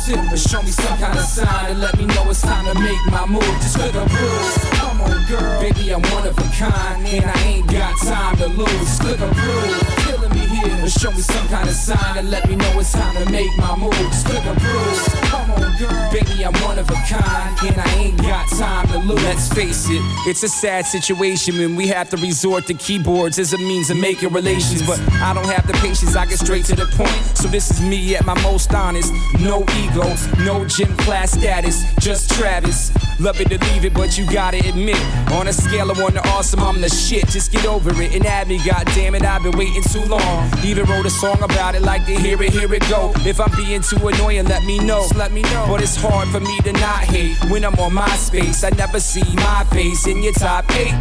so 0.00 0.12
simple. 0.12 0.36
Show 0.36 0.62
me 0.62 0.70
some 0.70 0.98
kind 0.98 1.18
of 1.18 1.24
sign 1.24 1.70
and 1.70 1.80
let 1.80 1.96
me 1.96 2.06
know 2.06 2.30
it's 2.30 2.42
time 2.42 2.64
to 2.66 2.80
make 2.80 3.00
my 3.10 3.26
move. 3.26 3.42
Just 3.60 3.76
click 3.76 3.94
a 3.94 4.04
bruise. 4.06 4.58
Come 4.78 5.00
on, 5.00 5.26
girl. 5.26 5.60
Baby, 5.60 5.90
I'm 5.92 6.02
one 6.02 6.26
of 6.26 6.38
a 6.38 6.42
kind, 6.56 7.06
and 7.06 7.24
I 7.24 7.42
ain't 7.42 7.66
got 7.70 7.98
time 8.00 8.36
to 8.38 8.46
lose. 8.46 8.70
Just 8.70 9.00
click 9.00 9.20
a 9.20 9.28
bruise. 9.28 10.19
Me 10.62 10.70
here. 10.70 10.88
Show 10.88 11.10
me 11.12 11.20
some 11.20 11.48
kind 11.48 11.68
of 11.68 11.74
sign 11.74 12.18
and 12.18 12.30
let 12.30 12.48
me 12.48 12.56
know 12.56 12.78
it's 12.78 12.92
time 12.92 13.14
to 13.24 13.30
make 13.30 13.56
my 13.56 13.76
move. 13.76 13.92
Click 13.92 14.44
a 14.44 14.54
bruise. 14.54 15.08
Come 15.30 15.50
on, 15.52 15.76
girl. 15.78 16.10
Baby, 16.12 16.44
I'm 16.44 16.52
one 16.62 16.78
of 16.78 16.90
a 16.90 16.94
kind, 17.08 17.56
and 17.62 17.80
I 17.80 17.94
ain't 17.96 18.18
got 18.18 18.48
time 18.50 18.88
to 18.88 18.98
lose. 18.98 19.22
Let's 19.24 19.48
face 19.48 19.86
it, 19.88 20.02
it's 20.26 20.42
a 20.42 20.48
sad 20.48 20.86
situation 20.86 21.56
when 21.58 21.76
we 21.76 21.86
have 21.88 22.10
to 22.10 22.16
resort 22.16 22.66
to 22.66 22.74
keyboards 22.74 23.38
as 23.38 23.52
a 23.52 23.58
means 23.58 23.90
of 23.90 23.96
making 23.96 24.32
relations. 24.32 24.86
But 24.86 25.00
I 25.22 25.32
don't 25.34 25.46
have 25.46 25.66
the 25.66 25.72
patience, 25.74 26.16
I 26.16 26.26
get 26.26 26.38
straight 26.38 26.64
to 26.66 26.76
the 26.76 26.86
point. 26.86 27.36
So 27.36 27.48
this 27.48 27.70
is 27.70 27.80
me 27.80 28.16
at 28.16 28.26
my 28.26 28.40
most 28.42 28.74
honest. 28.74 29.12
No 29.38 29.64
egos, 29.78 30.26
no 30.38 30.64
gym 30.64 30.94
class 30.98 31.32
status, 31.32 31.82
just 32.00 32.30
Travis. 32.32 32.92
Love 33.20 33.40
it 33.40 33.48
to 33.50 33.58
leave 33.72 33.84
it, 33.84 33.94
but 33.94 34.16
you 34.18 34.26
gotta 34.30 34.58
admit, 34.68 34.98
on 35.32 35.46
a 35.48 35.52
scale 35.52 35.90
of 35.90 35.98
one 35.98 36.12
to 36.14 36.26
awesome, 36.28 36.60
I'm 36.60 36.80
the 36.80 36.88
shit. 36.88 37.28
Just 37.28 37.52
get 37.52 37.66
over 37.66 37.90
it 38.02 38.14
and 38.14 38.26
add 38.26 38.48
me, 38.48 38.58
goddamn 38.64 39.14
it, 39.14 39.22
I've 39.22 39.42
been 39.42 39.56
waiting 39.56 39.82
too 39.82 40.04
long. 40.06 40.49
Even 40.64 40.84
wrote 40.86 41.06
a 41.06 41.10
song 41.10 41.42
about 41.42 41.74
it, 41.74 41.82
like 41.82 42.04
to 42.06 42.14
hear 42.14 42.40
it, 42.42 42.52
here 42.52 42.72
it 42.72 42.88
go. 42.88 43.12
If 43.26 43.40
I'm 43.40 43.50
being 43.56 43.82
too 43.82 44.06
annoying, 44.06 44.46
let 44.46 44.64
me 44.64 44.78
know. 44.78 45.02
Just 45.02 45.16
let 45.16 45.32
me 45.32 45.42
know. 45.42 45.66
But 45.68 45.82
it's 45.82 45.96
hard 45.96 46.28
for 46.28 46.40
me 46.40 46.58
to 46.60 46.72
not 46.72 47.04
hate 47.04 47.36
when 47.50 47.64
I'm 47.64 47.74
on 47.78 47.94
my 47.94 48.08
space. 48.16 48.62
I 48.64 48.70
never 48.70 49.00
see 49.00 49.24
my 49.36 49.64
face 49.70 50.06
in 50.06 50.22
your 50.22 50.34
top 50.34 50.70
eight. 50.76 50.94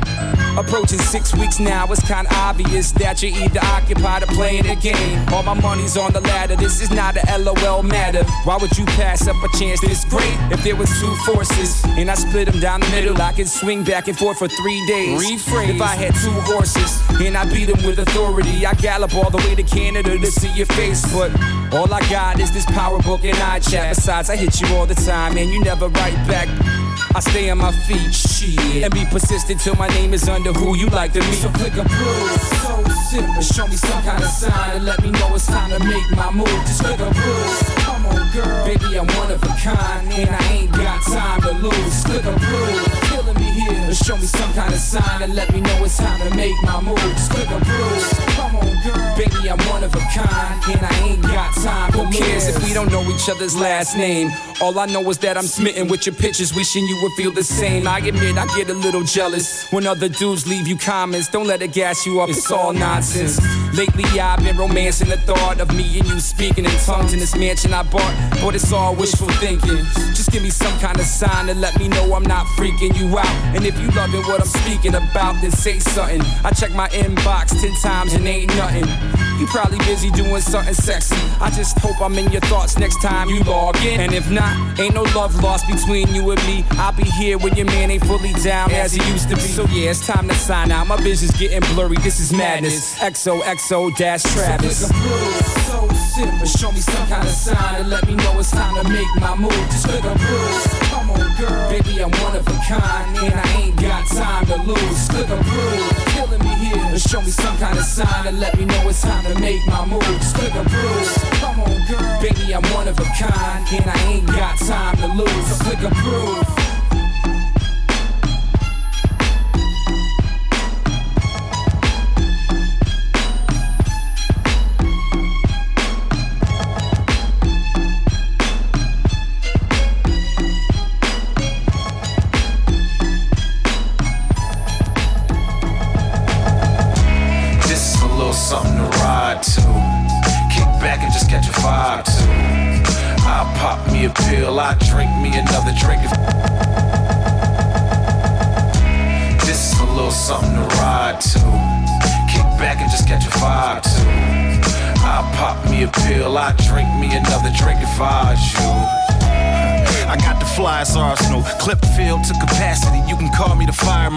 Approaching 0.58 1.00
six 1.00 1.36
weeks 1.36 1.60
now, 1.60 1.86
it's 1.92 2.06
kinda 2.06 2.30
obvious 2.36 2.92
that 2.94 3.22
you're 3.22 3.32
either 3.32 3.60
occupied 3.64 4.24
or 4.24 4.28
playing 4.28 4.66
a 4.68 4.76
game. 4.76 5.26
All 5.32 5.44
my 5.44 5.54
money's 5.54 5.96
on 5.96 6.12
the 6.12 6.22
ladder, 6.22 6.56
this 6.56 6.82
is 6.82 6.92
not 6.92 7.16
a 7.18 7.38
LOL 7.38 7.84
matter. 7.84 8.24
Why 8.44 8.58
would 8.58 8.78
you 8.78 8.86
pass 8.86 9.28
up 9.28 9.36
a 9.44 9.58
chance 9.58 9.80
this 9.82 10.04
great 10.06 10.38
if 10.52 10.64
there 10.64 10.76
was 10.76 10.90
two 11.00 11.16
forces 11.26 11.84
and 11.98 12.10
I 12.10 12.16
split 12.16 12.52
them 12.52 12.60
down 12.60 12.82
the 12.82 12.90
middle? 12.90 13.22
I 13.22 13.32
could 13.34 13.48
swing 13.48 13.84
back 13.84 14.08
and 14.08 14.18
forth 14.18 14.40
for 14.40 14.48
three 14.48 14.86
days. 14.88 15.22
Rephrase. 15.22 15.76
If 15.76 15.82
I 15.82 15.96
had 15.96 16.14
two 16.16 16.32
horses 16.32 17.00
and 17.22 17.38
I 17.38 17.46
beat 17.46 17.66
them 17.66 17.82
with 17.86 18.00
authority, 18.00 18.66
I 18.66 18.74
gallop 18.74 19.14
all 19.16 19.30
the 19.30 19.39
way 19.46 19.56
to 19.56 19.64
Canada 19.64 20.18
to 20.18 20.32
see 20.32 20.52
your 20.54 20.66
face. 20.68 21.02
But 21.14 21.32
all 21.74 21.92
I 21.94 22.02
got 22.10 22.40
is 22.40 22.52
this 22.52 22.66
power 22.66 23.00
book 23.00 23.24
and 23.24 23.38
I 23.38 23.60
chat. 23.60 23.96
Besides, 23.96 24.30
I 24.30 24.36
hit 24.36 24.60
you 24.62 24.68
all 24.76 24.86
the 24.86 24.96
time 24.96 25.38
and 25.38 25.50
you 25.50 25.62
never 25.64 25.88
write 25.88 26.28
back. 26.28 26.48
I 27.16 27.22
stay 27.22 27.50
on 27.50 27.58
my 27.58 27.72
feet, 27.72 28.14
shit, 28.14 28.84
and 28.84 28.94
be 28.94 29.04
persistent 29.06 29.60
till 29.62 29.76
my 29.76 29.88
name 29.88 30.14
is 30.14 30.30
under 30.30 30.54
who 30.54 30.78
you 30.78 30.88
like 30.88 31.14
to 31.14 31.20
meet. 31.20 31.42
So 31.42 31.50
click 31.50 31.74
approve, 31.74 32.42
so 32.64 32.84
simple. 33.10 33.42
Show 33.42 33.68
me 33.68 33.76
some 33.76 34.04
kind 34.04 34.24
of 34.24 34.30
sign 34.30 34.78
and 34.78 34.86
let 34.86 35.02
me 35.02 35.12
know 35.12 35.34
it's 35.34 35.48
time 35.48 35.72
to 35.72 35.80
make 35.80 36.10
my 36.12 36.32
move. 36.32 36.48
Just 36.68 36.84
click 36.84 37.00
on, 37.00 37.14
girl, 38.34 38.66
baby, 38.66 39.00
I'm 39.00 39.08
one 39.18 39.32
of 39.32 39.44
a 39.44 39.54
kind, 39.62 40.08
and 40.14 40.30
I 40.30 40.44
ain't 40.54 40.72
got 40.72 41.02
time 41.04 41.42
to 41.42 41.52
lose. 41.52 42.04
Click 42.04 42.24
approve, 42.26 43.02
killing 43.10 43.36
me 43.36 43.50
here. 43.52 43.94
Show 43.94 44.18
me 44.18 44.26
some 44.26 44.54
kind 44.54 44.74
of 44.74 44.80
sign 44.80 45.24
and 45.24 45.36
let 45.36 45.54
me 45.54 45.62
know 45.62 45.84
it's 45.84 45.98
time 45.98 46.20
to 46.28 46.36
make 46.36 46.56
my 46.64 46.82
move. 46.82 47.00
Just 47.00 47.32
click 47.32 47.50
approve. 47.50 48.10
Come 48.36 48.56
on, 48.58 48.74
girl, 48.84 49.16
baby, 49.18 49.50
I'm 49.50 49.60
one 49.70 49.84
of 49.84 49.94
a 49.94 50.00
kind, 50.14 50.62
and 50.70 50.86
I 50.86 51.08
ain't 51.08 51.22
got 51.22 51.54
time 51.56 51.92
to 51.94 52.04
lose. 52.04 52.18
Who 52.18 52.24
cares 52.24 52.48
if 52.48 52.64
we 52.64 52.74
don't 52.74 52.92
know 52.92 53.04
each 53.10 53.30
other's 53.30 53.56
last 53.56 53.98
name? 53.98 54.32
All 54.62 54.78
I 54.78 54.86
know 54.88 55.10
is 55.10 55.18
that 55.20 55.38
I'm 55.38 55.48
smitten 55.48 55.88
with 55.88 56.06
your 56.06 56.16
pictures, 56.16 56.54
wishing 56.54 56.86
you 56.86 57.00
would 57.02 57.14
feel 57.14 57.32
the 57.32 57.44
same. 57.44 57.88
I 57.88 58.00
admit 58.00 58.38
I 58.38 58.46
get 58.58 58.70
a 58.70 58.74
little 58.74 59.04
jealous 59.04 59.70
when 59.72 59.88
other 59.88 60.10
dudes 60.10 60.46
leave 60.48 60.68
you 60.68 60.78
comments. 60.78 61.30
Don't 61.30 61.48
let 61.48 61.62
it 61.62 61.72
gas 61.72 62.06
you 62.06 62.20
up, 62.20 62.30
it's 62.30 62.52
all 62.52 62.74
nonsense. 62.74 63.40
Lately 63.78 64.20
I've 64.20 64.44
been 64.44 64.58
romancing 64.58 65.10
the 65.10 65.18
thought 65.18 65.62
of 65.62 65.74
me 65.76 66.00
and 66.00 66.08
you 66.10 66.20
speaking 66.20 66.66
in 66.66 66.72
tongues 66.86 67.14
in 67.14 67.20
this 67.20 67.36
mansion 67.36 67.74
I 67.74 67.84
bought, 67.84 68.09
but 68.42 68.56
it's 68.56 68.72
all 68.72 68.96
wishful 68.96 69.30
thinking. 69.40 69.84
Just 70.14 70.32
give 70.32 70.44
me 70.44 70.50
some 70.50 70.78
kind 70.80 71.00
of 71.00 71.06
sign 71.06 71.48
to 71.48 71.54
let 71.54 71.78
me 71.80 71.88
know 71.88 72.14
I'm 72.14 72.24
not 72.24 72.46
freaking 72.58 72.98
you 72.98 73.18
out. 73.18 73.56
And 73.56 73.66
if 73.66 73.80
you 73.80 73.90
loving 73.92 74.22
what 74.24 74.42
I'm 74.42 74.48
speaking 74.48 74.96
about, 74.96 75.42
then 75.42 75.52
say 75.52 75.80
something. 75.80 76.22
I 76.44 76.52
check 76.52 76.72
my 76.72 76.88
inbox 76.90 77.60
ten 77.62 77.74
times 77.82 78.14
and 78.14 78.28
ain't 78.28 78.56
nothing. 78.56 79.19
You 79.40 79.48
probably 79.48 79.78
busy 79.80 80.12
doing 80.12 80.42
something 80.42 80.74
sexy. 80.74 81.16
I 81.40 81.50
just 81.50 81.80
hope 81.80 82.02
I'm 82.02 82.14
in 82.16 82.30
your 82.30 82.42
thoughts 82.42 82.78
next 82.78 83.02
time 83.02 83.30
you 83.30 83.40
log 83.44 83.78
in. 83.78 84.02
And 84.02 84.14
if 84.14 84.30
not, 84.30 84.78
ain't 84.78 84.94
no 84.94 85.04
love 85.16 85.42
lost 85.42 85.66
between 85.66 86.14
you 86.14 86.30
and 86.32 86.46
me. 86.46 86.66
I'll 86.72 86.92
be 86.92 87.04
here 87.04 87.38
when 87.38 87.56
your 87.56 87.66
man 87.68 87.90
ain't 87.90 88.06
fully 88.06 88.34
down 88.34 88.70
as 88.72 88.92
he 88.92 89.02
used 89.10 89.30
to 89.30 89.36
be. 89.36 89.42
So 89.42 89.64
yeah, 89.68 89.92
it's 89.92 90.06
time 90.06 90.28
to 90.28 90.36
sign 90.36 90.72
out. 90.72 90.88
My 90.88 90.98
vision's 90.98 91.32
getting 91.40 91.62
blurry. 91.74 91.96
This 92.04 92.20
is 92.20 92.34
madness. 92.34 93.00
XOXO 93.00 93.96
dash 93.96 94.24
Travis. 94.24 94.90
So 94.90 95.88
simple. 96.14 96.46
Show 96.46 96.72
me 96.74 96.82
some 96.82 97.08
kind 97.08 97.26
of 97.26 97.34
sign 97.34 97.76
and 97.80 97.90
let 97.90 98.06
me 98.08 98.16
know 98.16 98.40
it's 98.40 98.52
time 98.52 98.76
to 98.84 98.90
make 98.90 99.08
my 99.22 99.36
move. 99.38 99.52
Just 99.72 99.88
click 99.88 100.04
approve. 100.04 100.64
Come 100.92 101.12
on, 101.12 101.38
girl. 101.38 101.70
Baby, 101.70 102.04
I'm 102.04 102.12
one 102.12 102.36
of 102.36 102.46
a 102.46 102.60
kind, 102.68 103.18
and 103.20 103.40
I 103.40 103.62
ain't 103.62 103.82
got 103.82 104.06
time 104.08 104.46
to 104.48 104.62
lose. 104.64 105.08
Click 105.08 105.30
approve. 105.30 105.80
Killing 105.80 105.99
here. 106.88 107.00
Show 107.00 107.22
me 107.22 107.32
some 107.32 107.58
kind 107.58 107.78
of 107.78 107.86
sign 107.86 108.28
and 108.28 108.40
let 108.40 108.58
me 108.58 108.66
know 108.66 108.90
it's 108.90 109.02
time 109.02 109.24
to 109.26 109.40
make 109.40 109.66
my 109.68 109.86
move. 109.86 110.02
Click 110.36 110.54
approve. 110.54 111.16
Come 111.42 111.60
on, 111.62 111.88
girl. 111.88 112.22
Baby, 112.22 112.54
I'm 112.54 112.64
one 112.74 112.88
of 112.88 112.98
a 113.00 113.06
kind, 113.18 113.66
and 113.72 113.90
I 113.90 113.98
ain't 114.12 114.28
got 114.28 114.58
time 114.60 114.98
to 114.98 115.08
lose. 115.08 115.60
Click 115.62 115.82
approve. 115.82 116.49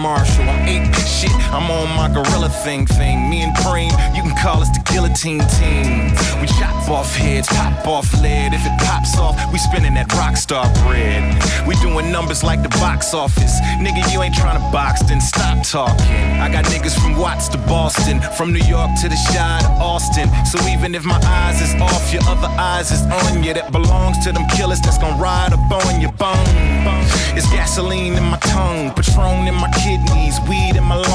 Me 0.03 0.62
shit, 1.23 1.35
I'm 1.51 1.71
on 1.71 1.87
my 1.95 2.07
gorilla 2.11 2.49
thing 2.49 2.85
thing. 2.85 3.29
Me 3.29 3.41
and 3.41 3.55
Cream, 3.57 3.91
you 4.15 4.21
can 4.21 4.35
call 4.35 4.61
us 4.61 4.69
the 4.69 4.83
guillotine 4.91 5.43
team. 5.59 6.11
We 6.41 6.47
chop 6.59 6.89
off 6.89 7.15
heads, 7.15 7.47
pop 7.47 7.87
off 7.87 8.11
lead. 8.21 8.53
If 8.53 8.65
it 8.65 8.75
pops 8.79 9.17
off, 9.17 9.35
we 9.51 9.59
spinning 9.59 9.93
that 9.95 10.11
rock 10.13 10.35
star 10.37 10.65
bread. 10.83 11.23
We 11.67 11.75
doing 11.75 12.11
numbers 12.11 12.43
like 12.43 12.61
the 12.61 12.69
box 12.83 13.13
office. 13.13 13.59
Nigga, 13.79 14.11
you 14.11 14.21
ain't 14.21 14.35
trying 14.35 14.59
to 14.59 14.65
box, 14.71 15.01
then 15.03 15.21
stop 15.21 15.63
talking. 15.63 16.25
I 16.43 16.51
got 16.51 16.65
niggas 16.65 16.95
from 16.99 17.17
Watts 17.17 17.47
to 17.49 17.57
Boston, 17.57 18.21
from 18.37 18.51
New 18.51 18.65
York 18.65 18.91
to 19.01 19.09
the 19.09 19.15
Shy 19.15 19.59
to 19.61 19.71
Austin. 19.79 20.27
So 20.45 20.59
even 20.67 20.95
if 20.95 21.05
my 21.05 21.19
eyes 21.23 21.61
is 21.61 21.73
off, 21.81 22.13
your 22.13 22.23
other 22.27 22.51
eyes 22.59 22.91
is 22.91 23.01
on 23.01 23.43
you. 23.43 23.53
That 23.53 23.71
belongs 23.71 24.17
to 24.25 24.31
them 24.31 24.45
killers 24.55 24.81
that's 24.81 24.97
gonna 24.97 25.21
ride 25.21 25.53
up 25.53 25.71
on 25.71 26.01
your 26.01 26.11
bone. 26.13 26.33
It's 27.37 27.49
gasoline 27.49 28.13
in 28.13 28.23
my 28.23 28.37
tongue, 28.37 28.91
Patron 28.93 29.47
in 29.47 29.55
my 29.55 29.69
kidneys, 29.83 30.39
weed 30.49 30.75
in 30.75 30.83
my 30.83 30.95
lungs, 30.95 31.12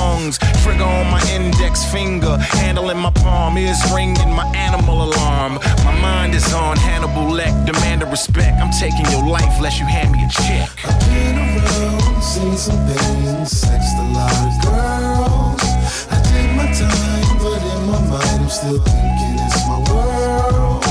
trigger 0.69 0.85
on 0.85 1.11
my 1.11 1.23
index 1.31 1.85
finger, 1.91 2.37
handle 2.39 2.91
in 2.91 2.99
my 2.99 3.11
palm, 3.11 3.57
ears 3.57 3.81
ringing 3.95 4.33
my 4.33 4.47
animal 4.55 5.03
alarm. 5.05 5.55
My 5.85 5.95
mind 6.01 6.35
is 6.35 6.53
on 6.53 6.77
Hannibal 6.77 7.31
Leck, 7.31 7.55
demand 7.65 8.03
a 8.03 8.07
respect. 8.07 8.61
I'm 8.61 8.71
taking 8.71 9.07
your 9.11 9.27
life 9.27 9.53
unless 9.57 9.79
you 9.81 9.87
hand 9.87 10.13
me 10.13 10.25
a 10.25 10.29
check. 10.29 10.69
I've 10.85 11.01
been 11.09 11.39
around, 11.39 12.23
seen 12.23 12.57
some 12.57 12.81
things, 12.87 13.51
sexed 13.51 13.97
a 13.97 14.07
lot 14.19 14.39
of 14.49 14.55
girls. 14.65 16.07
I 16.11 16.19
did 16.31 16.49
my 16.57 16.67
time, 16.73 17.39
but 17.43 17.63
in 17.73 17.81
my 17.91 18.01
mind 18.13 18.41
I'm 18.43 18.49
still 18.49 18.81
thinking 18.83 19.37
it's 19.47 19.63
my 19.67 19.79
world. 19.91 20.85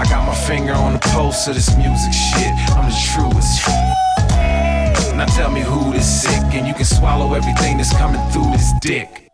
I 0.00 0.04
got 0.10 0.26
my 0.26 0.34
finger 0.34 0.74
on 0.74 0.94
the 0.94 0.98
pulse 0.98 1.46
of 1.48 1.54
this 1.54 1.74
music 1.76 2.12
shit. 2.12 2.52
I'm 2.76 2.90
the 2.90 2.96
truest. 3.12 4.05
Now 5.16 5.24
tell 5.24 5.50
me 5.50 5.62
who 5.62 5.92
this 5.92 6.22
sick, 6.22 6.42
and 6.52 6.68
you 6.68 6.74
can 6.74 6.84
swallow 6.84 7.32
everything 7.32 7.78
that's 7.78 7.96
coming 7.96 8.20
through 8.32 8.52
this 8.52 8.70
dick. 8.82 9.30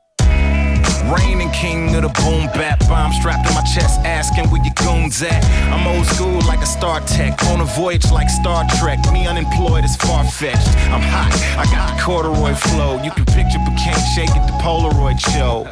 Reigning 1.10 1.50
king 1.50 1.92
of 1.96 2.02
the 2.02 2.08
boom 2.22 2.46
bap 2.54 2.78
bomb 2.86 3.12
strapped 3.12 3.48
to 3.48 3.52
my 3.52 3.62
chest, 3.62 3.98
asking 4.06 4.48
where 4.50 4.62
your 4.62 4.74
goons 4.74 5.20
at. 5.22 5.44
I'm 5.74 5.84
old 5.88 6.06
school 6.06 6.40
like 6.46 6.60
a 6.60 6.66
Star 6.66 7.00
Tech, 7.00 7.42
on 7.46 7.60
a 7.60 7.64
voyage 7.64 8.12
like 8.12 8.30
Star 8.30 8.64
Trek. 8.78 9.00
Me 9.12 9.26
unemployed 9.26 9.84
is 9.84 9.96
far 9.96 10.22
fetched. 10.24 10.68
I'm 10.94 11.02
hot, 11.02 11.34
I 11.58 11.64
got 11.66 12.00
corduroy 12.00 12.54
flow. 12.54 13.02
You 13.02 13.10
can 13.10 13.24
picture 13.26 13.58
but 13.66 13.76
can't 13.76 14.00
shake 14.14 14.30
it, 14.30 14.46
the 14.46 14.56
Polaroid 14.62 15.18
show. 15.18 15.66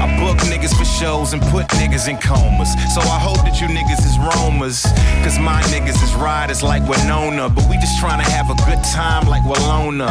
I 0.00 0.06
book 0.20 0.38
niggas 0.48 0.76
for 0.76 0.84
shows 0.84 1.32
and 1.32 1.42
put 1.52 1.66
niggas 1.80 2.08
in 2.08 2.18
comas. 2.18 2.72
So 2.94 3.00
I 3.00 3.18
hope 3.18 3.40
that 3.48 3.60
you 3.60 3.66
niggas 3.68 4.04
is 4.04 4.16
roamers. 4.18 4.82
Cause 5.24 5.38
my 5.38 5.62
niggas 5.72 6.02
is 6.02 6.14
riders 6.14 6.62
like 6.62 6.82
Winona. 6.88 7.48
But 7.48 7.68
we 7.68 7.76
just 7.76 7.98
trying 7.98 8.22
to 8.22 8.28
have 8.30 8.50
a 8.50 8.56
good 8.68 8.82
time 8.92 9.26
like 9.26 9.42
Walona. 9.42 10.10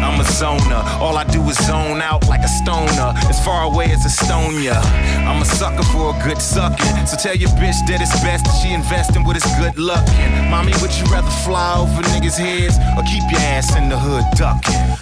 I'm 0.00 0.20
a 0.20 0.24
zoner. 0.24 0.82
All 1.00 1.16
I 1.16 1.24
do 1.24 1.42
is 1.48 1.58
zone 1.66 2.00
out 2.00 2.26
like 2.28 2.40
a 2.40 2.48
stoner. 2.48 3.12
As 3.28 3.38
far 3.44 3.64
away 3.64 3.92
as 3.92 4.00
Estonia. 4.06 4.80
I'm 5.26 5.42
a 5.42 5.44
sucker 5.44 5.84
for 5.92 6.14
a 6.14 6.24
good 6.24 6.40
sucking. 6.40 7.06
So 7.06 7.16
tell 7.16 7.36
your 7.36 7.50
bitch 7.60 7.78
that 7.88 8.00
it's 8.00 8.16
best 8.22 8.44
that 8.44 8.56
she 8.62 8.72
invest 8.72 9.16
in 9.16 9.24
what 9.24 9.36
is 9.36 9.44
good 9.58 9.76
looking. 9.76 10.50
Mommy, 10.50 10.72
would 10.80 10.94
you 10.96 11.04
rather 11.12 11.30
fly 11.44 11.76
over 11.78 12.02
niggas' 12.14 12.38
heads 12.38 12.78
or 12.96 13.02
keep 13.04 13.24
your 13.30 13.40
ass 13.40 13.76
in 13.76 13.88
the 13.88 13.98
hood 13.98 14.24
ducking? 14.36 14.96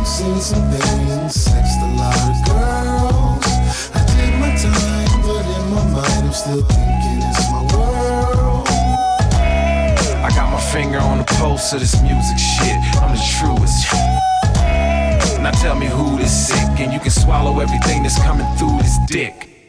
I've 0.00 0.08
seen 0.08 0.40
some 0.40 0.62
things, 0.70 1.34
sexed 1.34 1.78
a 1.82 1.90
lot 1.94 2.16
of 2.16 2.36
girls. 2.48 3.44
I 3.92 4.00
did 4.16 4.32
my 4.40 4.48
time, 4.56 5.20
but 5.20 5.44
in 5.44 5.64
my 5.74 5.84
mind 5.92 6.24
I'm 6.24 6.32
still 6.32 6.64
thinking 6.64 7.20
it's 7.28 7.50
my 7.50 7.60
world. 7.76 8.66
I 10.24 10.30
got 10.34 10.50
my 10.50 10.60
finger 10.72 11.00
on 11.00 11.18
the 11.18 11.24
pulse 11.24 11.74
of 11.74 11.80
this 11.80 12.00
music 12.00 12.38
shit. 12.38 12.80
I'm 12.96 13.14
the 13.14 13.20
truest. 13.36 13.92
Now 15.42 15.50
tell 15.50 15.74
me 15.74 15.88
sick, 16.26 16.80
and 16.80 16.94
you 16.94 17.00
can 17.00 17.10
swallow 17.10 17.60
everything 17.60 18.02
that's 18.02 18.18
coming 18.22 18.46
through 18.56 18.78
this 18.78 18.96
dick. 19.06 19.59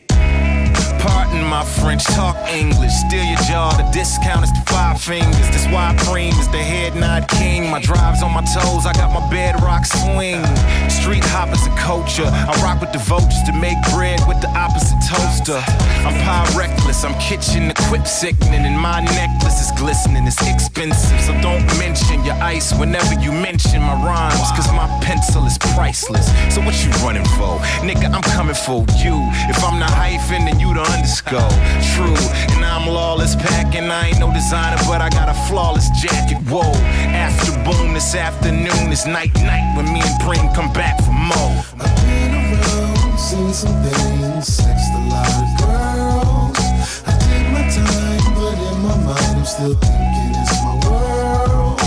Pardon 1.31 1.47
my 1.47 1.63
French, 1.63 2.03
talk 2.03 2.35
English. 2.49 2.91
Steal 3.07 3.23
your 3.23 3.39
jaw, 3.47 3.71
the 3.77 3.87
discount 3.93 4.43
is 4.43 4.51
the 4.51 4.63
five 4.67 4.99
fingers. 4.99 5.47
This 5.55 5.65
why 5.71 5.95
Preem 6.03 6.35
is 6.37 6.49
the 6.49 6.59
head 6.59 6.93
nod 6.93 7.29
king. 7.29 7.71
My 7.71 7.79
drives 7.79 8.21
on 8.21 8.33
my 8.33 8.43
toes, 8.51 8.85
I 8.85 8.91
got 8.91 9.15
my 9.15 9.23
bedrock 9.31 9.85
swing. 9.85 10.43
Street 10.91 11.23
hoppers 11.23 11.63
a 11.65 11.73
culture. 11.79 12.27
I 12.27 12.51
rock 12.59 12.81
with 12.81 12.91
the 12.91 12.99
vultures 13.07 13.43
to 13.47 13.53
make 13.53 13.79
bread 13.95 14.19
with 14.27 14.41
the 14.41 14.51
opposite 14.59 14.99
toaster. 15.07 15.63
I'm 16.03 16.19
pie 16.27 16.51
reckless, 16.51 17.05
I'm 17.05 17.15
kitchen 17.15 17.71
equip 17.71 18.05
sickening, 18.07 18.67
and 18.67 18.77
my 18.77 18.99
necklace 18.99 19.63
is 19.63 19.71
glistening. 19.79 20.27
It's 20.27 20.43
expensive, 20.43 21.21
so 21.21 21.31
don't 21.39 21.63
mention 21.79 22.25
your 22.25 22.35
ice 22.43 22.75
whenever 22.75 23.13
you 23.23 23.31
mention 23.31 23.79
my 23.79 23.95
rhymes, 24.03 24.51
cause 24.51 24.67
my 24.73 24.91
pencil 24.99 25.45
is 25.45 25.57
priceless. 25.79 26.27
So 26.53 26.59
what 26.59 26.75
you 26.83 26.91
running 26.99 27.27
for? 27.39 27.55
Nigga, 27.87 28.11
I'm 28.11 28.25
coming 28.35 28.55
for 28.67 28.83
you. 28.99 29.15
If 29.47 29.63
I'm 29.63 29.79
the 29.79 29.87
hyphen, 29.87 30.43
then 30.43 30.59
you 30.59 30.73
the 30.73 30.83
underscore. 31.27 31.49
True, 31.95 32.55
and 32.55 32.65
I'm 32.65 32.87
lawless 32.87 33.35
packing. 33.35 33.89
I 33.89 34.09
ain't 34.09 34.19
no 34.19 34.33
designer, 34.33 34.77
but 34.87 35.01
I 35.01 35.09
got 35.09 35.29
a 35.29 35.33
flawless 35.47 35.89
jacket. 36.01 36.37
Whoa, 36.49 36.71
after 37.13 37.51
boom 37.63 37.93
this 37.93 38.15
afternoon, 38.15 38.91
it's 38.91 39.05
night 39.05 39.33
night 39.35 39.73
when 39.75 39.85
me 39.85 40.01
and 40.01 40.21
Preem 40.21 40.53
come 40.55 40.71
back 40.73 40.97
for 41.03 41.11
more. 41.11 41.63
I've 41.79 41.95
been 42.05 42.33
around, 42.33 43.19
seen 43.19 43.53
some 43.53 43.75
things, 43.83 44.47
sexed 44.47 44.93
a 44.93 45.01
lot 45.09 45.29
of 45.29 45.49
girls. 45.59 47.03
I 47.05 47.13
did 47.27 47.45
my 47.53 47.63
time, 47.69 48.33
but 48.35 48.57
in 48.57 48.77
my 48.81 48.95
mind 49.05 49.37
I'm 49.37 49.45
still 49.45 49.75
thinking 49.75 50.33
it's 50.41 50.63
my 50.63 50.75
world. 50.89 51.79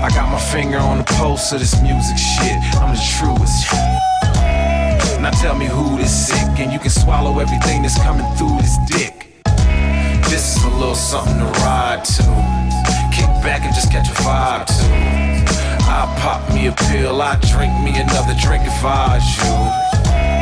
I 0.00 0.10
got 0.14 0.30
my 0.30 0.40
finger 0.40 0.78
on 0.78 0.98
the 0.98 1.04
pulse 1.04 1.52
of 1.52 1.60
this 1.60 1.80
music 1.82 2.16
shit. 2.16 2.58
I'm 2.76 2.94
the 2.94 3.02
truest. 3.18 4.17
Now 5.20 5.30
tell 5.30 5.56
me 5.56 5.66
who 5.66 5.96
this 5.96 6.28
sick, 6.28 6.60
and 6.60 6.72
you 6.72 6.78
can 6.78 6.90
swallow 6.90 7.40
everything 7.40 7.82
that's 7.82 7.98
coming 7.98 8.26
through 8.36 8.56
this 8.58 8.78
dick. 8.86 9.26
This 10.30 10.56
is 10.56 10.64
a 10.64 10.70
little 10.70 10.94
something 10.94 11.38
to 11.38 11.44
ride 11.60 12.04
to. 12.04 12.22
Kick 13.12 13.26
back 13.42 13.62
and 13.62 13.74
just 13.74 13.90
catch 13.90 14.08
a 14.08 14.14
vibe 14.22 14.66
to. 14.66 14.84
I 15.90 16.06
pop 16.20 16.48
me 16.54 16.68
a 16.68 16.72
pill, 16.72 17.20
I 17.20 17.34
drink 17.50 17.72
me 17.82 17.98
another 17.98 18.34
drink 18.40 18.62
if 18.64 18.84
I 18.84 19.18
you. 19.18 20.37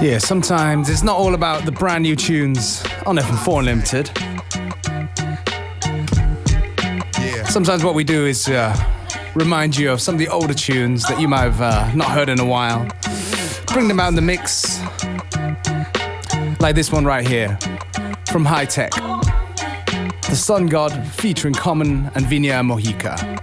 Yeah. 0.00 0.12
Yeah, 0.12 0.18
sometimes 0.18 0.88
it's 0.88 1.02
not 1.02 1.16
all 1.16 1.34
about 1.34 1.64
the 1.64 1.72
brand 1.72 2.02
new 2.02 2.16
tunes 2.16 2.82
on 3.06 3.16
FM4 3.16 3.58
Unlimited. 3.60 4.10
Sometimes 7.48 7.82
what 7.82 7.94
we 7.94 8.04
do 8.04 8.26
is 8.26 8.46
uh, 8.46 8.76
remind 9.34 9.76
you 9.76 9.90
of 9.90 10.00
some 10.00 10.14
of 10.14 10.18
the 10.18 10.28
older 10.28 10.54
tunes 10.54 11.02
that 11.08 11.18
you 11.20 11.26
might 11.26 11.40
have 11.40 11.60
uh, 11.60 11.92
not 11.94 12.10
heard 12.10 12.28
in 12.28 12.38
a 12.38 12.44
while. 12.44 12.86
Bring 13.66 13.88
them 13.88 13.98
out 13.98 14.08
in 14.08 14.14
the 14.14 14.22
mix. 14.22 14.80
Like 16.60 16.74
this 16.74 16.92
one 16.92 17.04
right 17.04 17.26
here 17.26 17.58
from 18.28 18.44
High 18.44 18.66
Tech. 18.66 18.92
The 18.92 20.36
Sun 20.36 20.66
God 20.66 20.92
featuring 21.14 21.54
Common 21.54 22.10
and 22.14 22.26
Vinia 22.26 22.62
Mojica. 22.62 23.37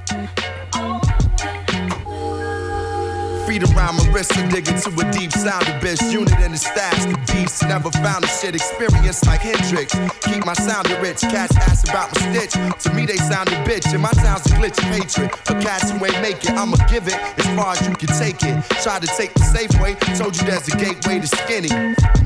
Feet 3.56 3.72
around 3.72 3.96
my 3.96 4.06
wrist 4.10 4.36
and 4.36 4.52
dig 4.52 4.68
into 4.68 4.90
a 5.00 5.12
deep 5.14 5.32
sound 5.32 5.66
abyss. 5.70 6.12
Unit 6.12 6.38
in 6.42 6.52
the 6.52 6.58
stats, 6.58 7.08
the 7.08 7.16
beast. 7.32 7.64
Never 7.64 7.90
found 7.90 8.26
a 8.26 8.28
shit 8.28 8.54
experience 8.54 9.26
like 9.26 9.40
Hendrix. 9.40 9.96
Keep 10.28 10.46
my 10.46 10.54
sound 10.54 10.90
rich. 11.00 11.22
Cats 11.22 11.56
ask 11.56 11.88
about 11.88 12.14
my 12.14 12.20
stitch. 12.36 12.52
To 12.84 12.94
me, 12.94 13.06
they 13.06 13.16
sound 13.16 13.48
a 13.48 13.56
bitch. 13.64 13.94
And 13.94 14.02
my 14.02 14.12
sound's 14.12 14.46
a 14.48 14.56
glitch 14.56 14.78
of 14.78 14.92
hatred. 14.92 15.32
A 15.48 15.64
cats 15.64 15.92
who 15.92 16.04
ain't 16.04 16.22
make 16.22 16.44
it, 16.44 16.52
I'ma 16.52 16.76
give 16.92 17.08
it 17.08 17.16
as 17.16 17.48
far 17.56 17.72
as 17.72 17.88
you 17.88 17.96
can 17.96 18.12
take 18.20 18.44
it. 18.44 18.62
Try 18.84 19.00
to 19.00 19.08
take 19.08 19.34
the 19.34 19.44
safe 19.44 19.72
way. 19.80 19.96
Told 20.20 20.36
you 20.36 20.44
there's 20.44 20.68
a 20.68 20.76
gateway 20.76 21.22
to 21.22 21.28
skinny. 21.28 21.72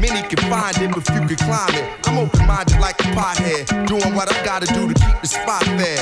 Many 0.02 0.26
can 0.26 0.42
find 0.50 0.76
it, 0.82 0.90
but 0.90 1.06
few 1.06 1.22
can 1.30 1.38
climb 1.46 1.76
it. 1.76 1.86
I'm 2.08 2.18
open 2.18 2.48
minded 2.48 2.80
like 2.80 3.00
a 3.02 3.08
pothead. 3.14 3.86
Doing 3.86 4.16
what 4.16 4.34
I 4.34 4.44
gotta 4.44 4.66
do 4.66 4.92
to 4.92 4.96
keep 4.98 5.22
the 5.22 5.28
spot 5.28 5.62
fair. 5.78 6.02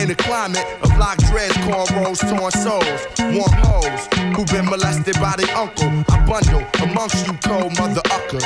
In 0.00 0.10
a 0.10 0.14
climate 0.14 0.64
of 0.80 0.96
locked 0.96 1.28
dreads, 1.28 1.52
cornrows, 1.68 2.24
torn 2.24 2.52
souls, 2.52 3.04
warm 3.36 3.52
hoes 3.60 4.08
who 4.36 4.45
been 4.46 4.66
molested 4.66 5.14
by 5.20 5.34
the 5.36 5.48
uncle. 5.56 5.88
I 6.08 6.24
bundle 6.26 6.64
amongst 6.82 7.26
you 7.26 7.32
cold 7.44 7.76
mother 7.78 8.02
uckers. 8.10 8.44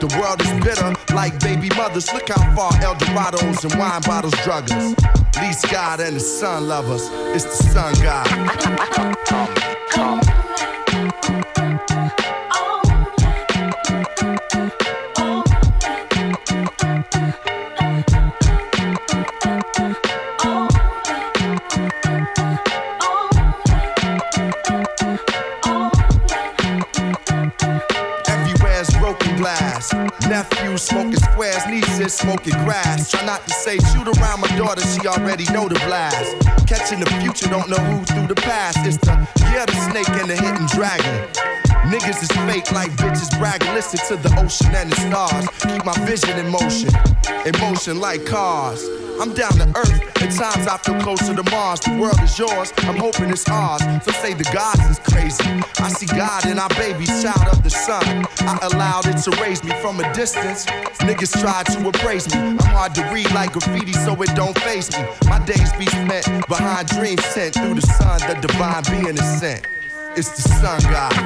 The 0.00 0.08
world 0.18 0.40
is 0.40 0.52
bitter 0.64 0.94
like 1.14 1.38
baby 1.40 1.68
mothers. 1.76 2.12
Look 2.12 2.28
how 2.28 2.54
far 2.54 2.72
El 2.82 2.94
Dorados 2.94 3.64
and 3.64 3.74
wine 3.74 4.02
bottles 4.02 4.34
drug 4.44 4.70
us. 4.70 4.94
Least 5.40 5.70
God 5.70 6.00
and 6.00 6.16
the 6.16 6.20
sun 6.20 6.68
love 6.68 6.90
us. 6.90 7.08
It's 7.34 7.44
the 7.44 7.64
sun 7.64 7.94
God. 8.02 8.26
Nephews 30.70 30.82
smoking 30.82 31.16
squares, 31.16 31.66
nieces 31.66 32.14
smoking 32.14 32.54
grass. 32.64 33.10
Try 33.10 33.24
not 33.24 33.44
to 33.46 33.50
say 33.52 33.78
shoot 33.92 34.06
around 34.06 34.40
my 34.40 34.48
daughter, 34.56 34.82
she 34.82 35.06
already 35.06 35.44
know 35.52 35.68
the 35.68 35.74
blast. 35.86 36.36
Catching 36.66 37.00
the 37.00 37.10
future, 37.20 37.48
don't 37.48 37.68
know 37.68 37.78
who 37.78 38.04
through 38.04 38.26
the 38.28 38.34
past. 38.34 38.78
It's 38.86 38.96
the 38.98 39.14
year 39.50 39.66
the 39.66 39.90
snake 39.90 40.08
and 40.20 40.30
the 40.30 40.36
hidden 40.36 40.66
dragon. 40.66 41.19
Like 42.72 42.90
bitches 42.92 43.36
bragging. 43.38 43.74
Listen 43.74 43.98
to 44.08 44.22
the 44.22 44.32
ocean 44.40 44.74
and 44.74 44.90
the 44.90 44.96
stars. 44.96 45.46
Keep 45.60 45.84
my 45.84 45.94
vision 46.06 46.38
in 46.38 46.48
motion, 46.50 46.90
in 47.46 47.58
motion 47.60 48.00
like 48.00 48.24
cars. 48.26 48.84
I'm 49.20 49.34
down 49.34 49.52
to 49.52 49.68
earth. 49.76 50.00
At 50.22 50.32
times 50.32 50.66
I 50.66 50.78
feel 50.78 50.98
closer 51.00 51.34
to 51.34 51.42
Mars. 51.50 51.80
The 51.80 51.98
world 52.00 52.18
is 52.22 52.38
yours. 52.38 52.72
I'm 52.88 52.96
hoping 52.96 53.30
it's 53.30 53.48
ours. 53.48 53.82
So 54.04 54.12
say 54.12 54.32
the 54.32 54.44
gods 54.44 54.80
is 54.88 54.98
crazy. 54.98 55.44
I 55.78 55.88
see 55.90 56.06
God 56.06 56.46
in 56.46 56.58
our 56.58 56.68
baby, 56.70 57.04
child 57.06 57.48
of 57.52 57.62
the 57.62 57.70
sun. 57.70 58.26
I 58.40 58.58
allowed 58.72 59.06
it 59.06 59.18
to 59.24 59.30
raise 59.42 59.62
me 59.62 59.72
from 59.82 60.00
a 60.00 60.12
distance. 60.14 60.64
Niggas 61.04 61.38
tried 61.40 61.66
to 61.66 61.88
appraise 61.88 62.32
me. 62.34 62.40
I'm 62.40 62.58
hard 62.58 62.94
to 62.94 63.02
read 63.12 63.30
like 63.32 63.52
graffiti, 63.52 63.92
so 63.92 64.20
it 64.22 64.34
don't 64.34 64.58
face 64.60 64.90
me. 64.96 65.04
My 65.28 65.44
days 65.44 65.72
be 65.74 65.86
spent 65.86 66.46
behind 66.48 66.88
dreams 66.88 67.24
sent 67.26 67.54
through 67.54 67.74
the 67.74 67.82
sun. 67.82 68.20
The 68.20 68.40
divine 68.40 68.84
being 68.88 69.16
is 69.16 69.40
sent. 69.40 69.66
It's 70.16 70.30
the 70.30 70.42
sun 70.42 70.82
god. 70.92 71.20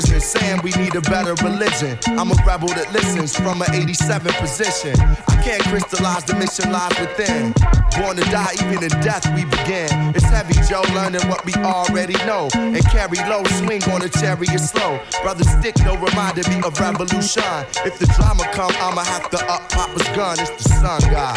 Prison, 0.00 0.20
saying 0.20 0.60
we 0.62 0.70
need 0.72 0.94
a 0.94 1.00
better 1.02 1.34
religion. 1.44 1.98
I'm 2.18 2.30
a 2.30 2.34
rebel 2.46 2.68
that 2.68 2.92
listens 2.92 3.36
from 3.36 3.62
an 3.62 3.74
87 3.74 4.32
position. 4.34 4.98
I 5.00 5.42
can't 5.42 5.62
crystallize 5.64 6.24
the 6.24 6.34
mission 6.34 6.72
lies 6.72 6.98
within. 6.98 7.52
Born 7.98 8.16
to 8.16 8.24
die, 8.30 8.54
even 8.64 8.82
in 8.82 8.90
death 9.02 9.26
we 9.34 9.44
begin. 9.44 9.90
It's 10.14 10.24
heavy, 10.24 10.54
Joe, 10.68 10.84
learning 10.94 11.26
what 11.28 11.44
we 11.44 11.52
already 11.54 12.14
know. 12.24 12.48
And 12.54 12.84
carry 12.86 13.18
low, 13.28 13.44
swing 13.60 13.82
on 13.92 14.02
a 14.02 14.08
chariot 14.08 14.60
slow. 14.60 15.00
Brother 15.22 15.44
Stick, 15.44 15.76
no 15.84 15.96
reminded 15.96 16.48
me 16.48 16.62
of 16.62 16.78
revolution. 16.80 17.42
If 17.84 17.98
the 17.98 18.06
drama 18.16 18.44
come, 18.52 18.72
I'ma 18.80 19.04
have 19.04 19.28
to 19.30 19.38
up 19.50 19.68
Papa's 19.68 20.08
gun. 20.16 20.38
It's 20.40 20.62
the 20.62 20.68
sun 20.80 21.00
god. 21.10 21.36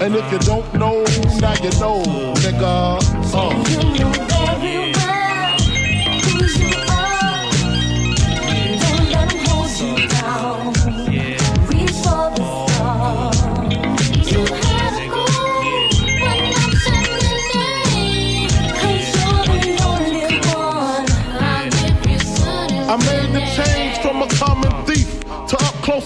And 0.00 0.16
if 0.16 0.32
you 0.32 0.38
don't 0.38 0.72
know, 0.74 1.04
now 1.40 1.52
you 1.62 1.70
know, 1.78 2.02
nigga. 2.40 2.98
Uh. 3.34 4.29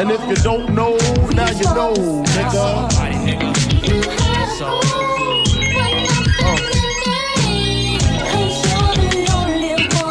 And 0.00 0.10
if 0.10 0.20
you 0.26 0.34
don't 0.36 0.74
know, 0.74 0.96
now 1.34 1.50
you 1.50 1.68
know, 1.76 1.92
nigga. 2.24 2.88
Uh. 6.42 6.56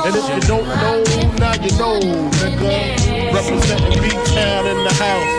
And 0.06 0.16
if 0.16 0.30
you 0.30 0.42
don't 0.42 0.68
know, 0.68 1.02
now 1.40 1.54
you 1.54 1.72
know, 1.80 2.00
nigga. 2.38 3.34
Representing 3.34 4.04
B-Town 4.04 4.68
in 4.68 4.78
the 4.84 4.94
house. 4.94 5.34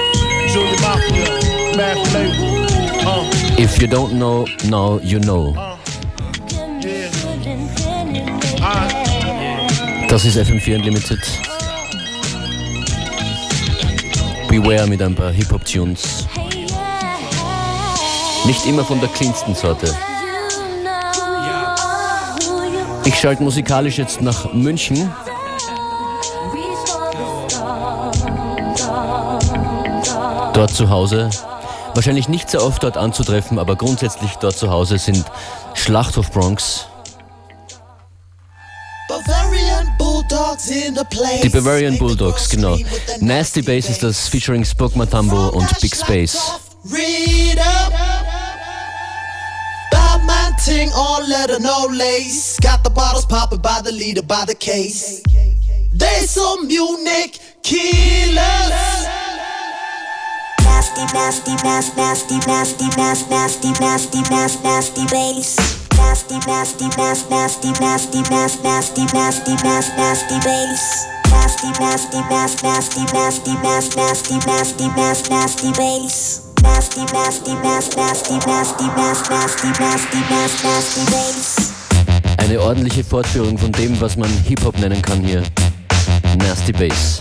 Junior 0.52 0.80
Mafia, 0.82 1.30
Math 1.76 2.12
Label. 2.12 2.66
Uh. 3.06 3.30
If 3.56 3.80
you 3.80 3.86
don't 3.86 4.14
know, 4.14 4.46
now 4.68 4.98
you 4.98 5.20
know. 5.20 5.54
Das 10.08 10.24
ist 10.24 10.36
FM4 10.36 10.74
Unlimited. 10.74 11.59
Beware 14.50 14.88
mit 14.88 15.00
ein 15.00 15.14
paar 15.14 15.30
Hip-Hop-Tunes. 15.30 16.26
Nicht 18.44 18.66
immer 18.66 18.84
von 18.84 18.98
der 18.98 19.08
cleansten 19.10 19.54
Sorte. 19.54 19.94
Ich 23.04 23.14
schalte 23.14 23.44
musikalisch 23.44 23.98
jetzt 23.98 24.20
nach 24.22 24.52
München. 24.52 25.12
Dort 30.52 30.70
zu 30.72 30.90
Hause. 30.90 31.30
Wahrscheinlich 31.94 32.28
nicht 32.28 32.50
sehr 32.50 32.64
oft 32.64 32.82
dort 32.82 32.96
anzutreffen, 32.96 33.56
aber 33.56 33.76
grundsätzlich 33.76 34.34
dort 34.40 34.56
zu 34.56 34.68
Hause 34.68 34.98
sind 34.98 35.24
Schlachthof 35.74 36.32
Bronx, 36.32 36.88
Die 40.70 41.48
Bavarian 41.48 41.98
Bulldogs, 41.98 42.48
genau. 42.48 42.78
Nasty 43.20 43.60
Bass 43.60 43.88
ist 43.88 44.02
das 44.04 44.28
featuring 44.28 44.64
Spoke 44.64 44.96
Matambo 44.96 45.48
und 45.48 45.68
Big 45.80 45.96
Space. 45.96 46.38
Read 46.84 47.58
up. 47.58 47.92
Buy 49.90 50.24
my 50.24 50.52
ting 50.64 50.92
all 50.94 51.26
leather, 51.26 51.58
no 51.58 51.88
lace. 51.92 52.56
Got 52.60 52.84
the 52.84 52.90
bottles 52.90 53.26
popping 53.26 53.60
by 53.60 53.80
the 53.82 53.90
leader, 53.90 54.22
by 54.22 54.44
the 54.46 54.54
case. 54.54 55.22
They 55.92 56.26
some 56.26 56.68
Munich 56.68 57.40
killers. 57.62 59.08
Nasty, 60.62 61.02
nasty, 61.12 61.54
nasty, 61.64 61.96
nasty, 61.96 62.36
nasty, 62.46 62.86
nasty, 62.96 63.28
nasty, 63.28 63.70
nasty, 63.80 64.20
nasty, 64.30 64.62
nasty 64.62 65.06
bass. 65.06 65.79
Nasty, 66.00 66.38
nasty, 66.46 66.88
nasty, 66.96 67.28
nasty, 67.30 67.70
nasty, 67.80 68.20
nasty, 68.30 68.62
nasty, 68.64 69.04
nasty, 69.12 69.54
nasty, 69.62 69.96
nasty 69.96 70.38
bass. 70.42 71.06
Nasty, 71.30 71.70
nasty, 71.78 72.20
nasty, 72.28 72.68
nasty, 72.68 73.04
nasty, 73.12 73.54
nasty, 73.62 73.94
nasty, 74.00 74.36
nasty, 74.46 74.86
nasty, 74.96 75.30
nasty 75.30 75.70
bass. 75.78 76.42
Nasty, 76.62 77.04
nasty, 77.12 77.54
nasty, 77.62 77.96
nasty, 77.96 78.34
nasty, 78.46 78.86
nasty, 78.96 79.26
nasty, 79.38 79.68
nasty, 79.78 80.20
nasty, 80.28 80.64
nasty 80.64 81.04
bass. 81.10 81.70
Eine 82.38 82.60
ordentliche 82.60 83.04
Fortführung 83.04 83.58
von 83.58 83.70
dem, 83.72 84.00
was 84.00 84.16
man 84.16 84.30
Hip-Hop 84.48 84.78
nennen 84.78 85.02
kann 85.02 85.22
hier. 85.22 85.42
Nasty 86.38 86.72
Bass. 86.72 87.20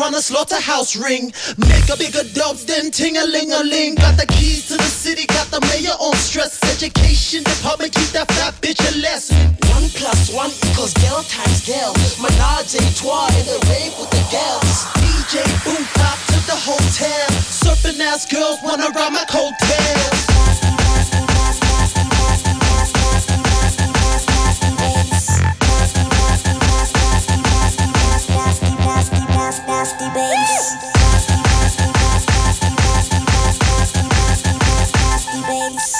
Run 0.00 0.14
a 0.14 0.22
slaughterhouse 0.22 0.96
ring. 0.96 1.30
Make 1.68 1.88
a 1.92 1.96
bigger 1.96 2.24
dubs 2.32 2.64
than 2.64 2.90
ting 2.90 3.18
a 3.18 3.24
ling 3.26 3.52
a 3.52 3.62
ling. 3.62 3.94
Got 3.96 4.16
the 4.16 4.24
keys 4.26 4.66
to 4.68 4.76
the 4.76 4.88
city, 4.88 5.26
got 5.26 5.48
the 5.52 5.60
mayor 5.68 5.92
on 6.00 6.16
stress. 6.16 6.56
Education 6.72 7.44
department, 7.44 7.92
keep 7.92 8.08
that 8.16 8.26
fat 8.32 8.54
bitch 8.64 8.80
a 8.80 8.92
lesson. 9.04 9.36
One 9.76 9.86
plus 9.92 10.32
one 10.32 10.50
equals 10.64 10.94
girl 11.04 11.22
times 11.28 11.60
girl. 11.68 11.92
Menage 12.16 12.80
a 12.80 12.84
trois 12.96 13.28
in 13.36 13.44
the 13.44 13.60
rave 13.68 13.92
with 14.00 14.08
the 14.08 14.24
girls. 14.32 14.88
DJ 15.04 15.44
boom 15.68 15.84
pop 15.92 16.16
to 16.32 16.38
the 16.48 16.56
hotel. 16.56 17.28
Surfing 17.44 18.00
ass 18.00 18.24
girls 18.24 18.58
wanna 18.64 18.88
ride 18.96 19.12
my 19.12 19.24
coattails. 19.28 20.09
Nasty 29.80 30.10
bass. 30.10 30.76
Nasty 30.84 31.40
bass. 31.40 32.30
Nasty 34.92 35.99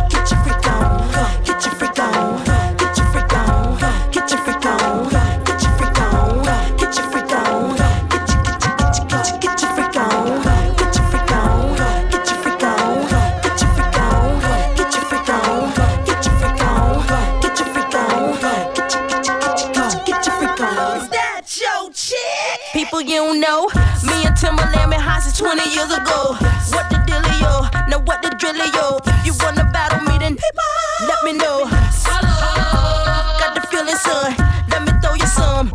20 25.41 25.73
years 25.73 25.89
ago. 25.91 26.37
Yes. 26.39 26.69
What 26.71 26.85
the 26.93 26.97
dealio? 27.09 27.65
Now 27.89 27.97
what 28.05 28.21
the 28.21 28.29
drillio? 28.29 29.01
Yes. 29.01 29.19
If 29.19 29.25
you 29.25 29.33
wanna 29.41 29.65
battle 29.73 30.01
me, 30.05 30.19
then 30.19 30.35
People. 30.37 31.07
let 31.09 31.19
me 31.25 31.33
know. 31.33 31.65
Hello. 32.05 33.41
Got 33.41 33.55
the 33.57 33.61
feeling, 33.73 33.95
son. 33.97 34.35
Let 34.69 34.85
me 34.85 34.91
throw 35.01 35.15
you 35.15 35.25
some. 35.25 35.73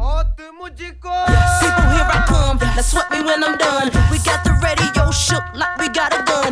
Yes. 1.26 1.60
People, 1.62 1.86
here 1.90 2.06
I 2.06 2.22
come. 2.30 2.58
Now 2.62 2.82
sweat 2.82 3.10
me 3.10 3.22
when 3.26 3.42
I'm 3.42 3.58
done. 3.58 3.90
We 4.10 4.18
got 4.22 4.44
the 4.44 4.54
radio 4.62 5.10
shook 5.10 5.42
like 5.54 5.74
we 5.82 5.88
got 5.88 6.14
a 6.14 6.22
gun. 6.22 6.45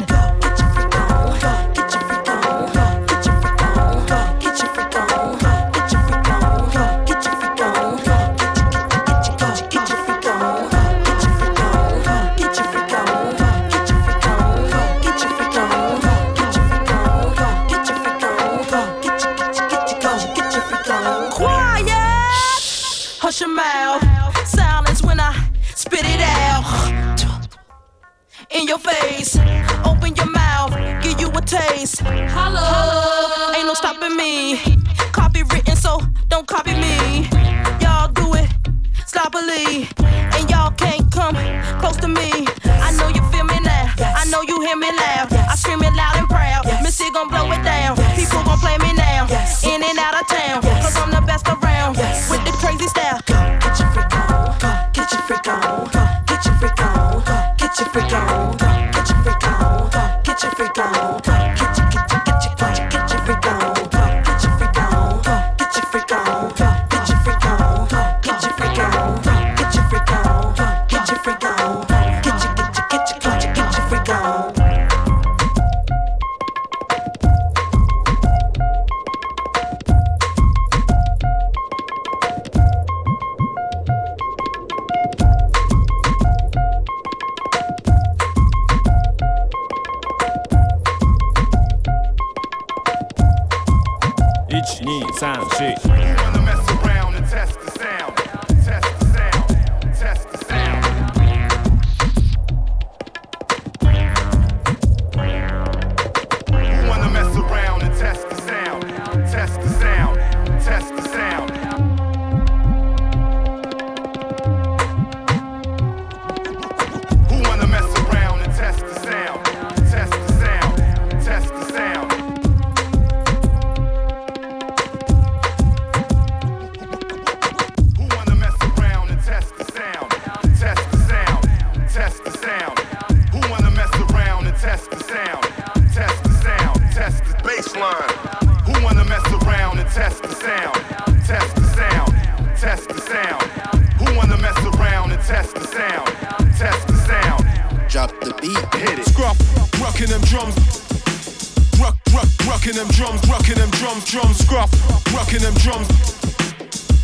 rough, 154.64 155.14
rocking 155.14 155.40
them 155.40 155.54
drums. 155.54 155.88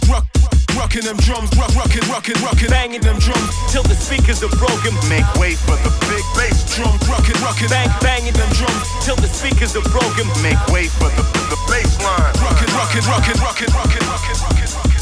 Rock, 0.08 0.26
rocking 0.76 1.04
them 1.04 1.16
drums, 1.18 1.50
rock, 1.56 1.74
rocking, 1.74 2.02
rocking, 2.08 2.36
rocking, 2.42 2.68
banging 2.68 3.00
them 3.00 3.18
drums 3.18 3.50
till 3.70 3.82
the 3.82 3.94
speakers 3.94 4.42
are 4.42 4.54
broken. 4.56 4.94
Make 5.08 5.26
way 5.36 5.54
for 5.54 5.76
the 5.84 5.92
big 6.08 6.24
bass 6.36 6.74
drum, 6.74 6.96
rocking, 7.08 7.38
rocking, 7.42 7.68
bang, 7.68 7.90
banging 8.00 8.34
them 8.34 8.50
drums 8.52 8.82
till 9.04 9.16
the 9.16 9.28
speakers 9.28 9.76
are 9.76 9.86
broken. 9.90 10.26
Make 10.42 10.60
way 10.68 10.86
for 10.88 11.08
the 11.16 11.22
the 11.50 11.58
bass 11.68 11.92
line. 12.02 12.32
Rocking, 12.40 12.72
rocking, 12.74 13.04
rocking, 13.06 13.38
rocking, 13.40 13.70
rocking, 13.74 14.04
rocking, 14.08 14.38
rocking. 14.74 14.99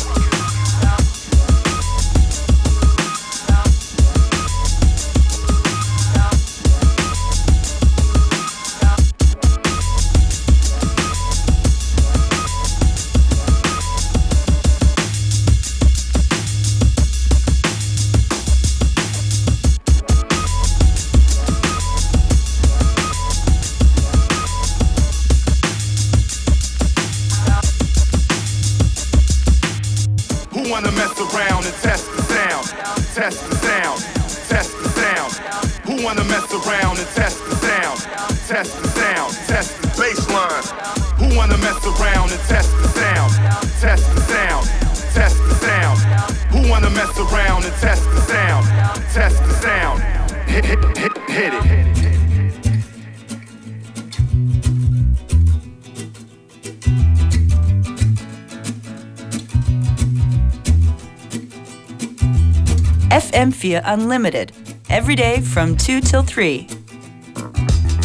Unlimited 63.75 64.53
every 64.89 65.15
day 65.15 65.41
from 65.41 65.77
2 65.77 66.01
till 66.01 66.23
3. 66.23 66.67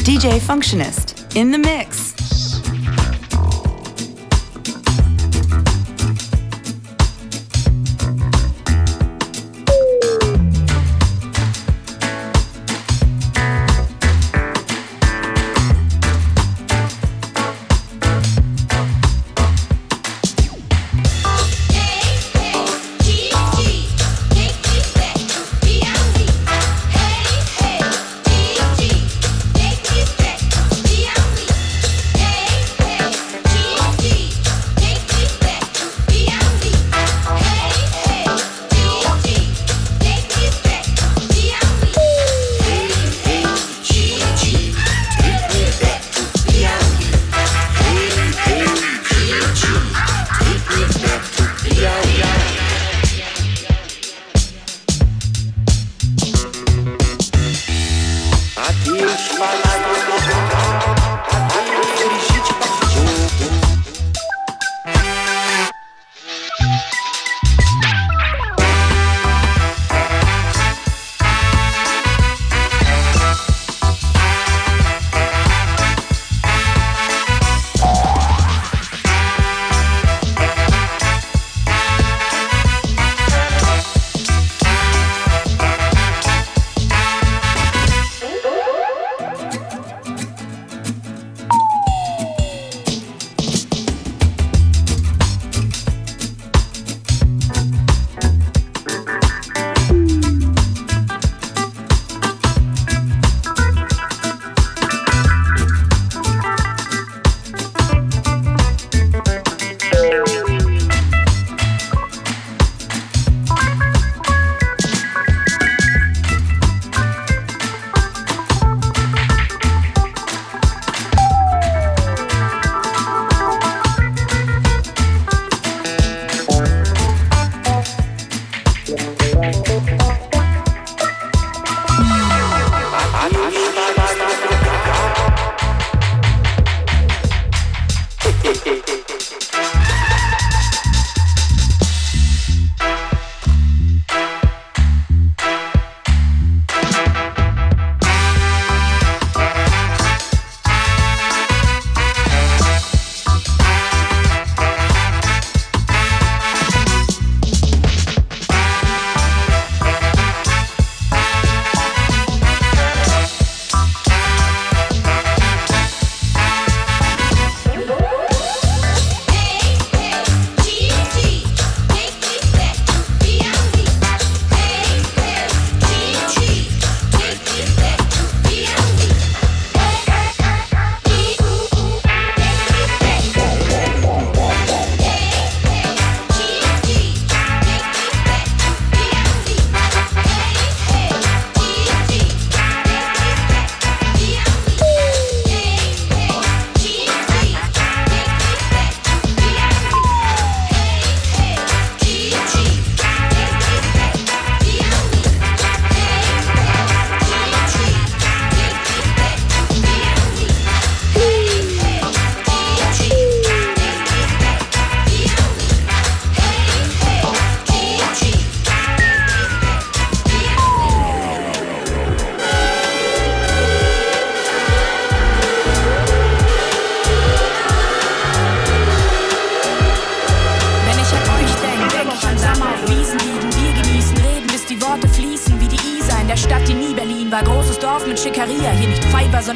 DJ 0.03 0.39
Functionist 0.39 1.35
in 1.35 1.51
the 1.51 1.57
mix. 1.57 1.92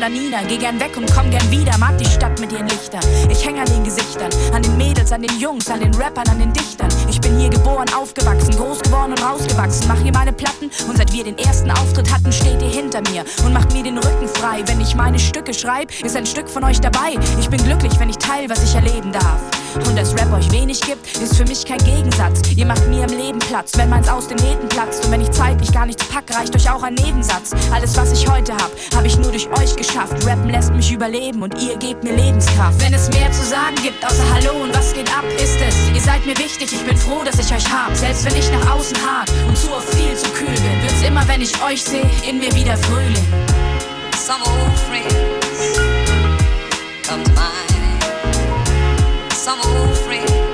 Sondern 0.07 0.23
Nina. 0.23 0.37
Geh 0.47 0.57
gern 0.57 0.79
weg 0.79 0.95
und 0.95 1.11
komm 1.13 1.29
gern 1.29 1.51
wieder, 1.51 1.77
mag 1.77 1.97
die 1.97 2.05
Stadt 2.05 2.39
mit 2.39 2.51
ihren 2.51 2.67
Lichtern. 2.67 3.01
Ich 3.29 3.45
häng 3.45 3.59
an 3.59 3.65
den 3.65 3.83
Gesichtern, 3.83 4.29
an 4.53 4.61
den 4.61 4.77
Mädels, 4.77 5.11
an 5.11 5.21
den 5.21 5.37
Jungs, 5.39 5.69
an 5.69 5.81
den 5.81 5.93
Rappern, 5.95 6.27
an 6.29 6.39
den 6.39 6.53
Dichtern. 6.53 6.87
Ich 7.09 7.19
bin 7.19 7.37
hier 7.37 7.49
geboren, 7.49 7.87
aufgewachsen, 7.93 8.55
groß 8.55 8.79
geworden 8.79 9.11
und 9.11 9.21
rausgewachsen. 9.21 9.87
Mach 9.87 9.99
hier 9.99 10.13
meine 10.13 10.31
Platten 10.31 10.71
und 10.87 10.97
seit 10.97 11.11
wir 11.11 11.23
den 11.23 11.37
ersten 11.37 11.71
Auftritt 11.71 12.11
hatten, 12.13 12.31
steht 12.31 12.61
ihr 12.61 12.69
hinter 12.69 13.01
mir 13.11 13.25
und 13.43 13.53
macht 13.53 13.73
mir 13.73 13.83
den 13.83 13.97
Rücken 13.97 14.27
frei. 14.29 14.63
Wenn 14.65 14.79
ich 14.79 14.95
meine 14.95 15.19
Stücke 15.19 15.53
schreib, 15.53 15.91
ist 16.01 16.15
ein 16.15 16.25
Stück 16.25 16.47
von 16.47 16.63
euch 16.63 16.79
dabei. 16.79 17.15
Ich 17.39 17.49
bin 17.49 17.61
glücklich, 17.63 17.99
wenn 17.99 18.09
ich 18.09 18.17
teil, 18.17 18.49
was 18.49 18.63
ich 18.63 18.75
erleben 18.75 19.11
darf. 19.11 19.41
Und 19.75 19.97
dass 19.97 20.13
Rap 20.13 20.31
euch 20.33 20.51
wenig 20.51 20.81
gibt, 20.81 21.05
ist 21.17 21.35
für 21.35 21.45
mich 21.45 21.65
kein 21.65 21.77
Gegensatz. 21.79 22.41
Ihr 22.55 22.65
macht 22.65 22.87
mir 22.87 23.03
im 23.03 23.17
Leben 23.17 23.39
Platz, 23.39 23.71
wenn 23.75 23.89
meins 23.89 24.07
aus 24.07 24.27
den 24.27 24.37
Nähten 24.37 24.67
platzt. 24.69 25.05
Und 25.05 25.11
wenn 25.11 25.21
ich 25.21 25.31
zeitlich 25.31 25.71
gar 25.71 25.85
nichts 25.85 26.03
pack, 26.05 26.23
reicht 26.35 26.55
euch 26.55 26.69
auch 26.69 26.83
ein 26.83 26.95
Nebensatz. 26.95 27.51
Alles, 27.71 27.95
was 27.97 28.11
ich 28.11 28.27
heute 28.29 28.53
hab, 28.53 28.71
hab 28.95 29.05
ich 29.05 29.17
nur 29.17 29.31
durch 29.31 29.47
euch 29.59 29.75
geschafft. 29.75 30.13
Rappen 30.25 30.49
lässt 30.49 30.73
mich 30.73 30.91
überleben 30.91 31.43
und 31.43 31.61
ihr 31.61 31.77
gebt 31.77 32.03
mir 32.03 32.15
Lebenskraft. 32.15 32.81
Wenn 32.81 32.93
es 32.93 33.09
mehr 33.09 33.31
zu 33.31 33.43
sagen 33.43 33.75
gibt, 33.83 34.03
außer 34.05 34.23
Hallo 34.33 34.63
und 34.63 34.75
was 34.75 34.93
geht 34.93 35.09
ab, 35.15 35.25
ist 35.37 35.59
es. 35.61 35.75
Ihr 35.93 36.01
seid 36.01 36.25
mir 36.25 36.37
wichtig, 36.37 36.71
ich 36.71 36.85
bin 36.85 36.97
froh, 36.97 37.23
dass 37.23 37.39
ich 37.39 37.53
euch 37.53 37.71
hab. 37.71 37.95
Selbst 37.95 38.25
wenn 38.25 38.35
ich 38.35 38.51
nach 38.51 38.75
außen 38.75 38.97
hart 39.05 39.31
und 39.47 39.57
zu 39.57 39.71
oft 39.71 39.93
viel 39.93 40.15
zu 40.15 40.29
kühl 40.31 40.47
bin, 40.47 40.81
wird's 40.81 41.01
immer, 41.05 41.27
wenn 41.27 41.41
ich 41.41 41.53
euch 41.63 41.83
sehe, 41.83 42.09
in 42.27 42.39
mir 42.39 42.53
wieder 42.53 42.77
Frühling. 42.77 43.27
Some 44.15 44.41
old 44.43 44.79
friends 44.89 45.77
come 47.07 47.23
to 47.23 47.31
mind. 47.31 47.66
Some 49.47 49.61
old 49.61 49.97
friends 49.99 50.46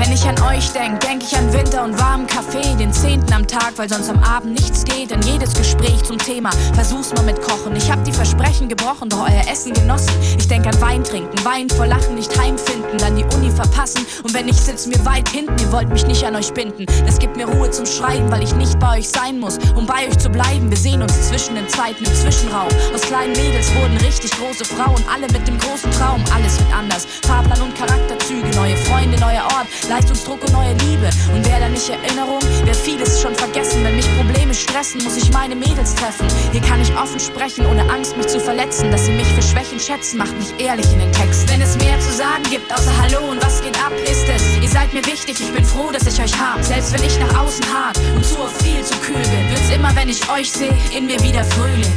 Wenn 0.00 0.12
ich 0.12 0.24
an 0.24 0.40
euch 0.44 0.72
denk, 0.72 0.98
denk 1.00 1.22
ich 1.22 1.36
an 1.36 1.52
Winter 1.52 1.84
und 1.84 2.00
warmen 2.00 2.26
Kaffee, 2.26 2.74
den 2.76 2.90
zehnten 2.90 3.34
am 3.34 3.46
Tag, 3.46 3.74
weil 3.76 3.86
sonst 3.86 4.08
am 4.08 4.22
Abend 4.22 4.54
nichts 4.58 4.82
geht. 4.82 5.10
In 5.10 5.20
jedes 5.20 5.52
Gespräch 5.52 6.02
zum 6.04 6.16
Thema, 6.16 6.50
versuch's 6.72 7.12
mal 7.12 7.22
mit 7.22 7.42
Kochen. 7.42 7.76
Ich 7.76 7.90
hab 7.90 8.02
die 8.04 8.12
Versprechen 8.12 8.66
gebrochen, 8.66 9.10
doch 9.10 9.28
euer 9.28 9.42
Essen 9.52 9.74
genossen. 9.74 10.10
Ich 10.38 10.48
denk 10.48 10.66
an 10.66 10.80
Wein 10.80 11.04
trinken, 11.04 11.44
Wein 11.44 11.68
vor 11.68 11.86
Lachen 11.86 12.14
nicht 12.14 12.34
heimfinden, 12.40 12.96
dann 12.96 13.14
die 13.14 13.24
Uni 13.36 13.50
verpassen. 13.50 14.06
Und 14.22 14.32
wenn 14.32 14.48
ich 14.48 14.56
sitz 14.56 14.86
mir 14.86 15.04
weit 15.04 15.28
hinten, 15.28 15.54
ihr 15.60 15.70
wollt 15.70 15.90
mich 15.90 16.06
nicht 16.06 16.24
an 16.24 16.34
euch 16.34 16.54
binden. 16.54 16.86
Das 17.04 17.18
gibt 17.18 17.36
mir 17.36 17.46
Ruhe 17.46 17.70
zum 17.70 17.84
Schreiben, 17.84 18.32
weil 18.32 18.42
ich 18.42 18.54
nicht 18.54 18.78
bei 18.78 19.00
euch 19.00 19.08
sein 19.10 19.38
muss, 19.38 19.58
um 19.76 19.84
bei 19.84 20.08
euch 20.08 20.16
zu 20.16 20.30
bleiben. 20.30 20.70
Wir 20.70 20.78
sehen 20.78 21.02
uns 21.02 21.28
zwischen 21.28 21.56
den 21.56 21.68
Zeiten 21.68 22.06
im 22.06 22.14
Zwischenraum. 22.14 22.68
Aus 22.94 23.02
kleinen 23.02 23.32
Mädels 23.32 23.70
wurden 23.74 23.98
richtig 23.98 24.30
große 24.30 24.64
Frauen, 24.64 25.04
alle 25.12 25.26
mit 25.26 25.46
dem 25.46 25.58
großen 25.58 25.90
Traum. 25.90 26.24
Alles 26.34 26.58
wird 26.58 26.72
anders. 26.72 27.06
Fahrplan 27.26 27.60
und 27.60 27.74
Charakterzüge, 27.76 28.19
neue 28.60 28.76
Freunde, 28.76 29.18
neuer 29.18 29.44
Ort, 29.56 29.66
Leistungsdruck 29.88 30.44
und 30.44 30.52
neue 30.52 30.74
Liebe. 30.84 31.08
Und 31.32 31.46
wer 31.46 31.60
da 31.60 31.68
nicht 31.68 31.88
Erinnerung, 31.88 32.40
wer 32.64 32.74
vieles 32.74 33.20
schon 33.20 33.34
vergessen. 33.34 33.82
Wenn 33.84 33.96
mich 33.96 34.06
Probleme 34.18 34.52
stressen, 34.52 35.02
muss 35.02 35.16
ich 35.16 35.32
meine 35.32 35.56
Mädels 35.56 35.94
treffen. 35.94 36.26
Hier 36.52 36.60
kann 36.60 36.80
ich 36.82 36.94
offen 36.94 37.18
sprechen, 37.18 37.64
ohne 37.66 37.88
Angst, 37.90 38.16
mich 38.18 38.26
zu 38.26 38.38
verletzen. 38.38 38.90
Dass 38.90 39.06
sie 39.06 39.12
mich 39.12 39.26
für 39.28 39.42
Schwächen 39.42 39.80
schätzen, 39.80 40.18
macht 40.18 40.36
mich 40.36 40.52
ehrlich 40.58 40.92
in 40.92 40.98
den 40.98 41.12
Text. 41.12 41.48
Wenn 41.48 41.62
es 41.62 41.78
mehr 41.78 41.98
zu 42.00 42.12
sagen 42.12 42.42
gibt, 42.50 42.70
außer 42.72 42.92
Hallo 43.00 43.30
und 43.30 43.42
was 43.42 43.62
geht 43.62 43.76
ab, 43.78 43.92
ist 44.04 44.28
es. 44.28 44.42
Ihr 44.62 44.68
seid 44.68 44.92
mir 44.92 45.04
wichtig, 45.06 45.40
ich 45.40 45.52
bin 45.52 45.64
froh, 45.64 45.90
dass 45.90 46.06
ich 46.06 46.20
euch 46.20 46.38
hab. 46.38 46.62
Selbst 46.62 46.92
wenn 46.92 47.02
ich 47.02 47.18
nach 47.18 47.40
außen 47.40 47.64
hart 47.72 47.98
und 48.14 48.24
zu 48.24 48.36
viel 48.62 48.84
zu 48.84 48.94
kühl 48.98 49.22
bin, 49.22 49.50
wird's 49.50 49.70
immer, 49.74 49.94
wenn 49.96 50.10
ich 50.10 50.20
euch 50.30 50.50
sehe, 50.52 50.76
in 50.94 51.06
mir 51.06 51.20
wieder 51.22 51.44
Frühling. 51.44 51.94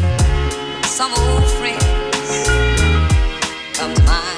Some 0.88 1.12
old 1.28 1.44
friends 1.60 1.86
come 3.74 3.94
to 3.94 4.02
mind. 4.04 4.33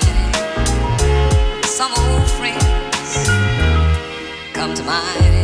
Some 1.75 1.91
old 1.91 2.25
friends 2.31 3.27
come 4.53 4.73
to 4.75 4.83
mind. 4.83 5.34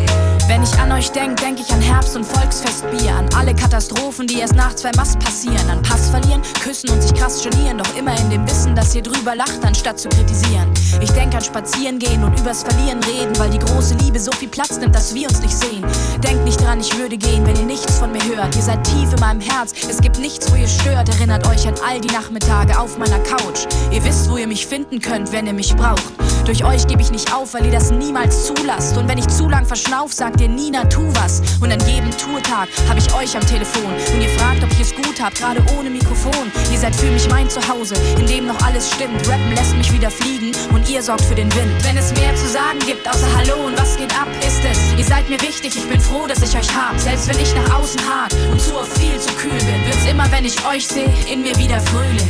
Ich 0.72 0.80
an 0.80 0.91
euch 0.91 1.11
denk, 1.11 1.39
denk 1.39 1.59
ich 1.59 1.72
an 1.72 1.82
Herbst 1.82 2.15
und 2.15 2.26
Volksfestbier, 2.26 3.13
an 3.15 3.28
alle 3.36 3.53
Katastrophen, 3.53 4.28
die 4.28 4.39
erst 4.39 4.55
nach 4.55 4.74
zwei 4.76 4.91
Mast 4.95 5.19
passieren, 5.19 5.69
an 5.69 5.82
Pass 5.82 6.09
verlieren, 6.09 6.41
küssen 6.63 6.89
und 6.89 7.01
sich 7.01 7.13
krass 7.13 7.43
genieren, 7.43 7.78
doch 7.78 7.95
immer 7.97 8.17
in 8.19 8.30
dem 8.30 8.47
Wissen, 8.47 8.76
dass 8.76 8.95
ihr 8.95 9.01
drüber 9.01 9.36
lacht, 9.36 9.63
anstatt 9.63 9.99
zu 9.99 10.07
kritisieren. 10.09 10.72
Ich 11.01 11.11
denk 11.11 11.36
an 11.36 11.41
Spazieren 11.41 11.99
gehen 11.99 12.24
und 12.24 12.39
übers 12.39 12.63
Verlieren 12.63 13.03
reden, 13.03 13.38
weil 13.38 13.49
die 13.49 13.59
große 13.59 13.95
Liebe 13.95 14.19
so 14.19 14.32
viel 14.32 14.47
Platz 14.47 14.78
nimmt, 14.78 14.95
dass 14.95 15.13
wir 15.13 15.28
uns 15.28 15.41
nicht 15.41 15.57
sehen. 15.57 15.86
Denkt 16.24 16.45
nicht 16.45 16.61
dran, 16.61 16.80
ich 16.80 16.97
würde 16.97 17.17
gehen, 17.17 17.45
wenn 17.45 17.55
ihr 17.55 17.65
nichts 17.65 17.99
von 17.99 18.11
mir 18.11 18.24
hört. 18.24 18.55
Ihr 18.55 18.61
seid 18.61 18.84
tief 18.86 19.11
in 19.11 19.19
meinem 19.19 19.41
Herz, 19.41 19.74
es 19.89 19.99
gibt 19.99 20.19
nichts, 20.19 20.49
wo 20.51 20.55
ihr 20.55 20.67
stört. 20.67 21.09
Erinnert 21.09 21.47
euch 21.47 21.67
an 21.67 21.76
all 21.88 21.99
die 21.99 22.13
Nachmittage 22.13 22.80
auf 22.80 22.97
meiner 22.97 23.19
Couch. 23.19 23.67
Ihr 23.91 24.03
wisst, 24.03 24.30
wo 24.30 24.38
ihr 24.38 24.47
mich 24.47 24.65
finden 24.67 24.99
könnt, 24.99 25.32
wenn 25.32 25.47
ihr 25.47 25.53
mich 25.53 25.76
braucht. 25.76 26.13
Durch 26.45 26.65
euch 26.65 26.88
gebe 26.88 27.01
ich 27.01 27.11
nicht 27.11 27.34
auf, 27.34 27.53
weil 27.53 27.65
ihr 27.65 27.72
das 27.72 27.91
niemals 27.91 28.47
zulasst. 28.47 28.97
Und 28.97 29.07
wenn 29.07 29.17
ich 29.17 29.28
zu 29.28 29.47
lang 29.47 29.65
verschnauf, 29.65 30.11
sagt 30.11 30.41
ihr 30.41 30.49
Nina, 30.62 30.86
tu 30.86 31.01
was. 31.16 31.41
Und 31.59 31.72
an 31.72 31.80
jedem 31.88 32.12
Tourtag 32.12 32.70
habe 32.88 32.99
ich 32.99 33.12
euch 33.16 33.36
am 33.36 33.45
Telefon. 33.47 33.91
Und 34.14 34.22
ihr 34.22 34.30
fragt, 34.38 34.64
ob 34.64 34.72
ich 34.74 34.82
es 34.82 34.95
gut 34.95 35.20
hab, 35.20 35.34
gerade 35.34 35.59
ohne 35.76 35.89
Mikrofon. 35.89 36.51
Ihr 36.72 36.78
seid 36.78 36.95
für 36.95 37.09
mich 37.09 37.28
mein 37.30 37.49
Zuhause, 37.49 37.95
in 38.20 38.28
dem 38.28 38.45
noch 38.45 38.62
alles 38.62 38.91
stimmt. 38.91 39.28
Rappen 39.28 39.55
lässt 39.55 39.76
mich 39.76 39.91
wieder 39.91 40.12
fliegen 40.12 40.51
und 40.72 40.88
ihr 40.88 41.01
sorgt 41.01 41.24
für 41.24 41.34
den 41.34 41.51
Wind. 41.55 41.84
Wenn 41.84 41.97
es 41.97 42.14
mehr 42.14 42.36
zu 42.36 42.47
sagen 42.47 42.78
gibt, 42.86 43.07
außer 43.09 43.28
Hallo 43.36 43.66
und 43.66 43.80
was 43.80 43.97
geht 43.97 44.14
ab, 44.14 44.28
ist 44.45 44.64
es. 44.64 44.78
Ihr 44.99 45.05
seid 45.05 45.28
mir 45.30 45.41
wichtig, 45.41 45.76
ich 45.76 45.89
bin 45.89 45.99
froh, 45.99 46.28
dass 46.28 46.43
ich 46.43 46.55
euch 46.55 46.70
hab. 46.76 46.99
Selbst 46.99 47.28
wenn 47.28 47.39
ich 47.39 47.55
nach 47.55 47.80
außen 47.80 47.99
hart 48.07 48.36
und 48.51 48.62
zu 48.62 48.78
oft 48.78 48.95
viel 48.99 49.20
zu 49.20 49.34
kühl 49.34 49.49
bin, 49.49 49.86
wird's 49.88 50.05
immer, 50.05 50.32
wenn 50.32 50.45
ich 50.45 50.64
euch 50.68 50.86
sehe, 50.88 51.09
in 51.28 51.41
mir 51.41 51.57
wieder 51.57 51.80
Frühling. 51.80 52.30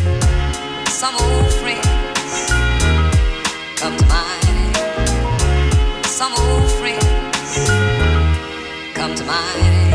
Some 0.89 1.17
old 1.19 1.51
friends 1.59 1.87
come 3.75 3.97
to 3.97 4.05
mind. 4.05 4.77
Some 6.07 6.33
old 6.33 6.70
come 9.01 9.15
to 9.15 9.23
mind. 9.23 9.93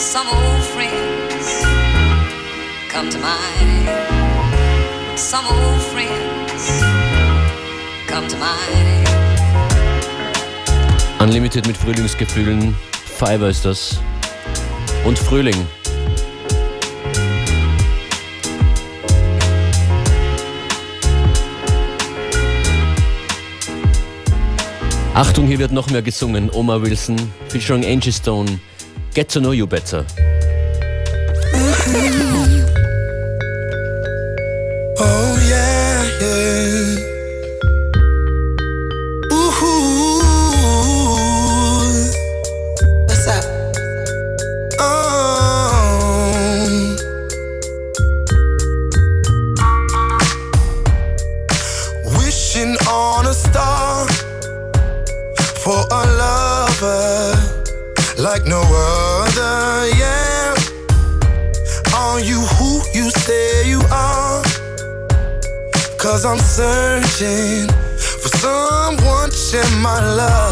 Some 0.00 0.26
old 0.26 0.64
friends 0.74 1.62
come 2.88 3.08
to 3.08 3.18
mind. 3.20 3.88
Some 5.16 5.46
old 5.46 5.80
friends 5.92 6.82
come 8.08 8.26
to 8.26 8.36
mind. 8.36 9.08
Unlimited 11.20 11.68
mit 11.68 11.76
Frühlingsgefühlen. 11.76 12.74
Fiverr 13.16 13.50
ist 13.50 13.64
das. 13.64 14.00
Und 15.04 15.16
Frühling. 15.16 15.64
Achtung, 25.18 25.48
hier 25.48 25.58
wird 25.58 25.72
noch 25.72 25.90
mehr 25.90 26.00
gesungen. 26.00 26.48
Oma 26.52 26.80
Wilson, 26.80 27.16
featuring 27.48 27.84
Angie 27.84 28.12
Stone. 28.12 28.60
Get 29.14 29.28
to 29.32 29.40
know 29.40 29.50
you 29.50 29.66
better. 29.66 30.04
Searching 67.18 67.66
for 67.96 68.28
someone 68.38 69.30
to 69.30 69.36
share 69.36 69.80
my 69.82 69.98
love 70.14 70.47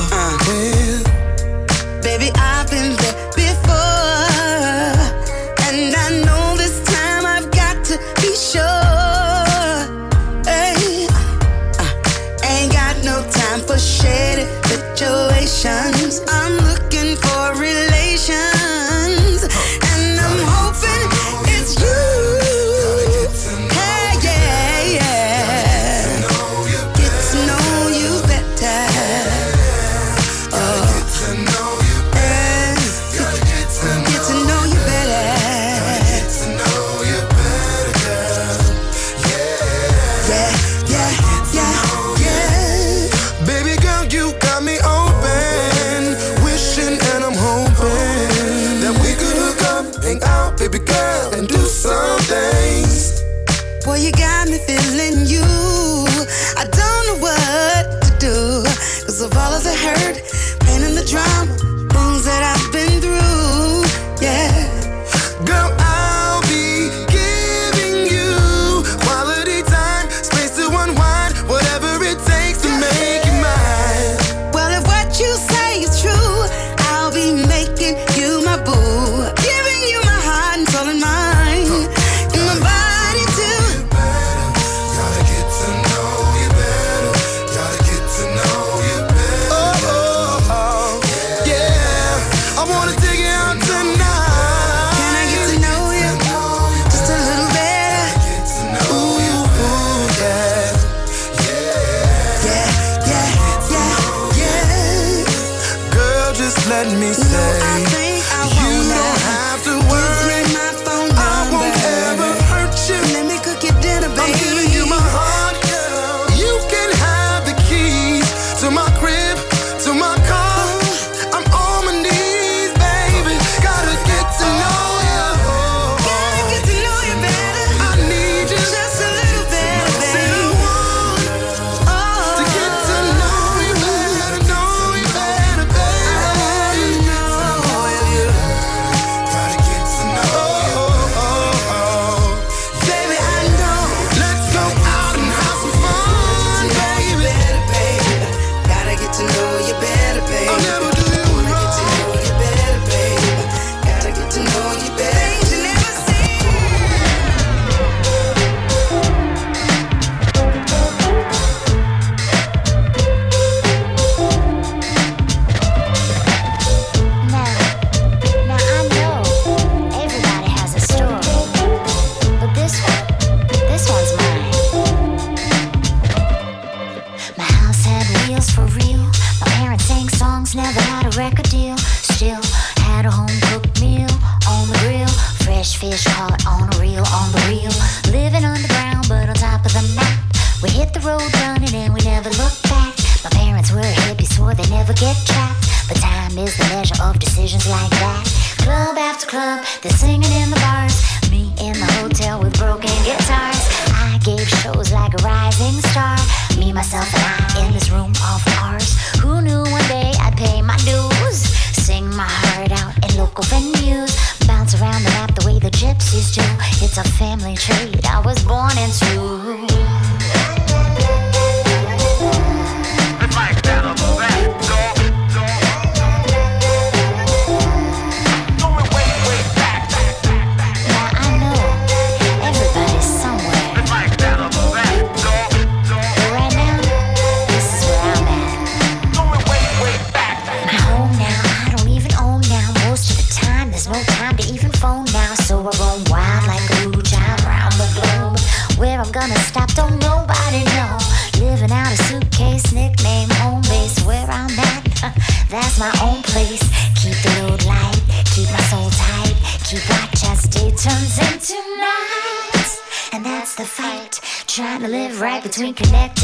between 265.57 265.73
connect 265.73 266.16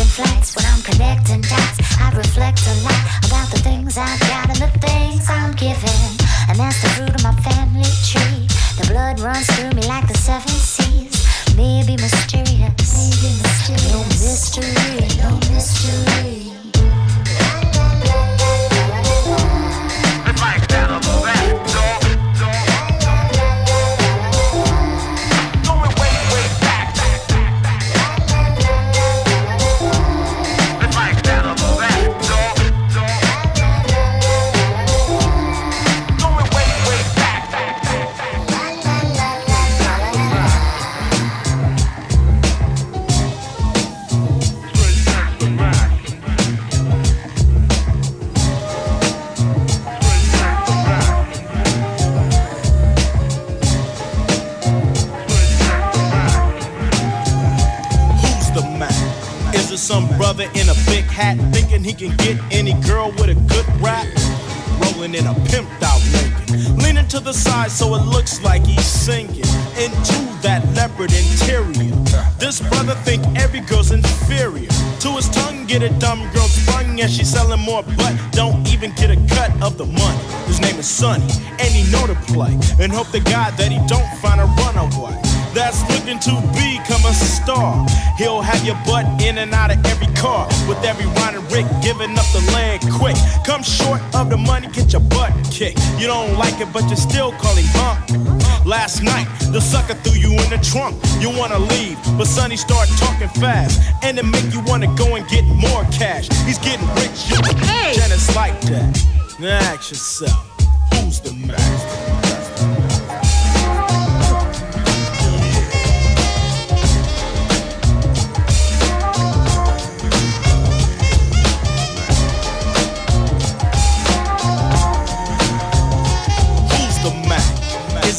to 72.94 73.00
think 73.02 73.24
every 73.40 73.60
girl's 73.60 73.90
inferior. 73.90 74.68
To 75.00 75.08
his 75.16 75.28
tongue, 75.30 75.66
get 75.66 75.82
a 75.82 75.90
dumb 75.98 76.20
girl's 76.32 76.66
rung, 76.68 77.00
and 77.00 77.10
she's 77.10 77.30
selling 77.30 77.60
more, 77.60 77.82
but 77.96 78.14
don't 78.32 78.66
even 78.68 78.92
get 78.94 79.10
a 79.10 79.16
cut 79.34 79.50
of 79.62 79.78
the 79.78 79.86
money. 79.86 80.18
His 80.46 80.60
name 80.60 80.76
is 80.76 80.86
Sonny, 80.86 81.26
and 81.58 81.68
he 81.68 81.90
know 81.90 82.06
the 82.06 82.14
play, 82.32 82.52
and 82.80 82.92
hope 82.92 83.08
to 83.10 83.20
God 83.20 83.56
that 83.56 83.72
he 83.72 83.78
don't 83.86 84.08
find 84.20 84.40
a 84.40 84.46
runaway 84.60 85.31
that's 85.54 85.80
looking 85.90 86.18
to 86.20 86.32
become 86.54 87.04
a 87.04 87.14
star. 87.14 87.86
He'll 88.16 88.42
have 88.42 88.64
your 88.64 88.76
butt 88.86 89.06
in 89.22 89.38
and 89.38 89.52
out 89.52 89.70
of 89.70 89.84
every 89.86 90.12
car 90.14 90.46
with 90.68 90.82
every 90.84 91.06
Ron 91.06 91.34
and 91.34 91.52
Rick 91.52 91.66
giving 91.82 92.12
up 92.18 92.26
the 92.32 92.42
land 92.52 92.82
quick. 92.92 93.16
Come 93.44 93.62
short 93.62 94.00
of 94.14 94.30
the 94.30 94.36
money, 94.36 94.68
get 94.68 94.92
your 94.92 95.02
butt 95.02 95.32
kicked. 95.50 95.80
You 95.98 96.06
don't 96.06 96.36
like 96.38 96.60
it, 96.60 96.72
but 96.72 96.88
you 96.88 96.96
still 96.96 97.32
call 97.32 97.54
him 97.54 97.66
punk. 97.72 98.66
Last 98.66 99.02
night, 99.02 99.26
the 99.52 99.60
sucker 99.60 99.94
threw 99.94 100.18
you 100.18 100.32
in 100.32 100.50
the 100.50 100.58
trunk. 100.62 100.96
You 101.20 101.30
wanna 101.36 101.58
leave, 101.58 101.98
but 102.16 102.26
Sonny 102.26 102.56
start 102.56 102.88
talking 102.96 103.28
fast. 103.40 103.80
And 104.02 104.18
it 104.18 104.24
make 104.24 104.52
you 104.52 104.60
wanna 104.66 104.94
go 104.96 105.16
and 105.16 105.26
get 105.28 105.44
more 105.44 105.84
cash. 105.92 106.28
He's 106.46 106.58
getting 106.58 106.86
rich, 106.94 107.30
you 107.30 107.38
hey. 107.66 107.94
Janice 107.94 108.34
like 108.36 108.60
that. 108.62 109.04
Now 109.40 109.58
ask 109.58 109.90
yourself, 109.90 110.46
who's 110.92 111.20
the 111.20 111.32
master? 111.34 112.21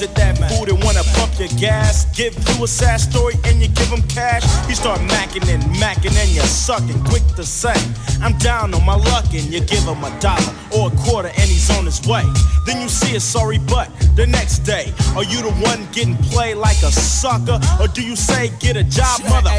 to 0.07 0.13
that 0.15 0.37
fool 0.49 0.65
that 0.65 0.77
wanna 0.83 1.03
pump 1.15 1.39
your 1.39 1.49
gas. 1.59 2.05
Give 2.15 2.33
you 2.35 2.63
a 2.63 2.67
sad 2.67 2.99
story 2.99 3.35
and 3.45 3.61
you 3.61 3.67
give 3.69 3.87
him 3.87 4.01
cash. 4.07 4.43
You 4.67 4.75
start 4.75 4.99
macking 5.01 5.47
and 5.53 5.63
macking 5.79 6.15
and 6.15 6.29
you're 6.31 6.45
sucking. 6.45 7.03
Quick 7.05 7.23
to 7.35 7.43
say, 7.43 7.75
I'm 8.21 8.37
down 8.39 8.73
on 8.73 8.85
my 8.85 8.95
luck 8.95 9.25
and 9.33 9.45
you 9.45 9.61
give 9.61 9.83
him 9.83 10.03
a 10.03 10.11
dollar 10.19 10.51
or 10.75 10.91
a 10.91 10.95
quarter 11.03 11.29
and 11.29 11.47
he's 11.47 11.69
on 11.77 11.85
his 11.85 12.01
way. 12.07 12.23
Then 12.65 12.81
you 12.81 12.89
see 12.89 13.15
a 13.15 13.19
sorry 13.19 13.59
butt 13.59 13.89
the 14.15 14.27
next 14.27 14.59
day. 14.59 14.93
Are 15.15 15.23
you 15.23 15.41
the 15.41 15.53
one 15.63 15.87
getting 15.91 16.17
played 16.31 16.57
like 16.57 16.81
a 16.83 16.91
sucker? 16.91 17.59
Or 17.79 17.87
do 17.87 18.01
you 18.01 18.15
say 18.15 18.51
get 18.59 18.75
a 18.75 18.83
job, 18.83 19.21
mother? 19.29 19.51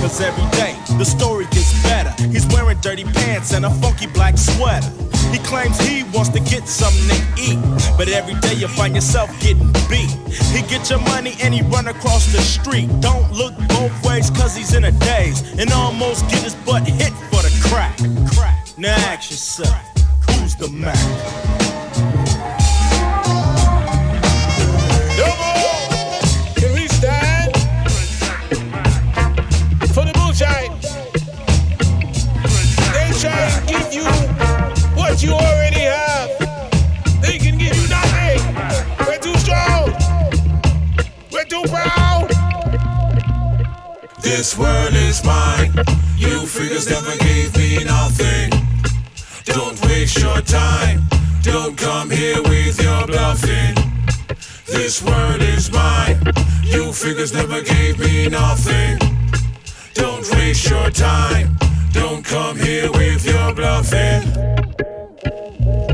Cause 0.00 0.20
every 0.20 0.48
day 0.52 0.76
the 0.98 1.04
story 1.04 1.44
gets 1.46 1.72
better. 1.82 2.12
He's 2.28 2.46
wearing 2.48 2.78
dirty 2.80 3.04
pants 3.04 3.52
and 3.52 3.64
a 3.64 3.70
funky 3.80 4.06
black 4.06 4.36
sweater. 4.36 4.90
He 5.34 5.40
claims 5.40 5.76
he 5.80 6.04
wants 6.14 6.28
to 6.28 6.38
get 6.38 6.68
something 6.68 7.08
to 7.08 7.42
eat, 7.42 7.58
but 7.98 8.08
every 8.08 8.34
day 8.34 8.54
you 8.54 8.68
find 8.68 8.94
yourself 8.94 9.28
getting 9.40 9.66
beat. 9.90 10.08
He 10.54 10.62
get 10.68 10.88
your 10.88 11.00
money 11.00 11.34
and 11.42 11.52
he 11.52 11.62
run 11.62 11.88
across 11.88 12.32
the 12.32 12.40
street. 12.40 12.88
Don't 13.00 13.32
look 13.32 13.52
both 13.66 14.06
ways 14.06 14.30
cause 14.30 14.54
he's 14.54 14.74
in 14.74 14.84
a 14.84 14.92
daze 14.92 15.42
and 15.58 15.72
almost 15.72 16.30
get 16.30 16.44
his 16.44 16.54
butt 16.54 16.86
hit 16.86 17.12
for 17.32 17.42
the 17.42 17.50
crack. 17.64 17.98
Now 18.78 18.94
ask 18.94 19.32
yourself, 19.32 19.74
who's 20.30 20.54
the 20.54 20.68
Mack? 20.68 21.63
Figures 57.24 57.48
never 57.48 57.62
gave 57.62 57.98
me 57.98 58.28
nothing. 58.28 58.98
Don't 59.94 60.30
waste 60.32 60.68
your 60.68 60.90
time. 60.90 61.56
Don't 61.92 62.22
come 62.22 62.58
here 62.58 62.92
with 62.92 63.24
your 63.24 63.54
bluffing. 63.54 64.22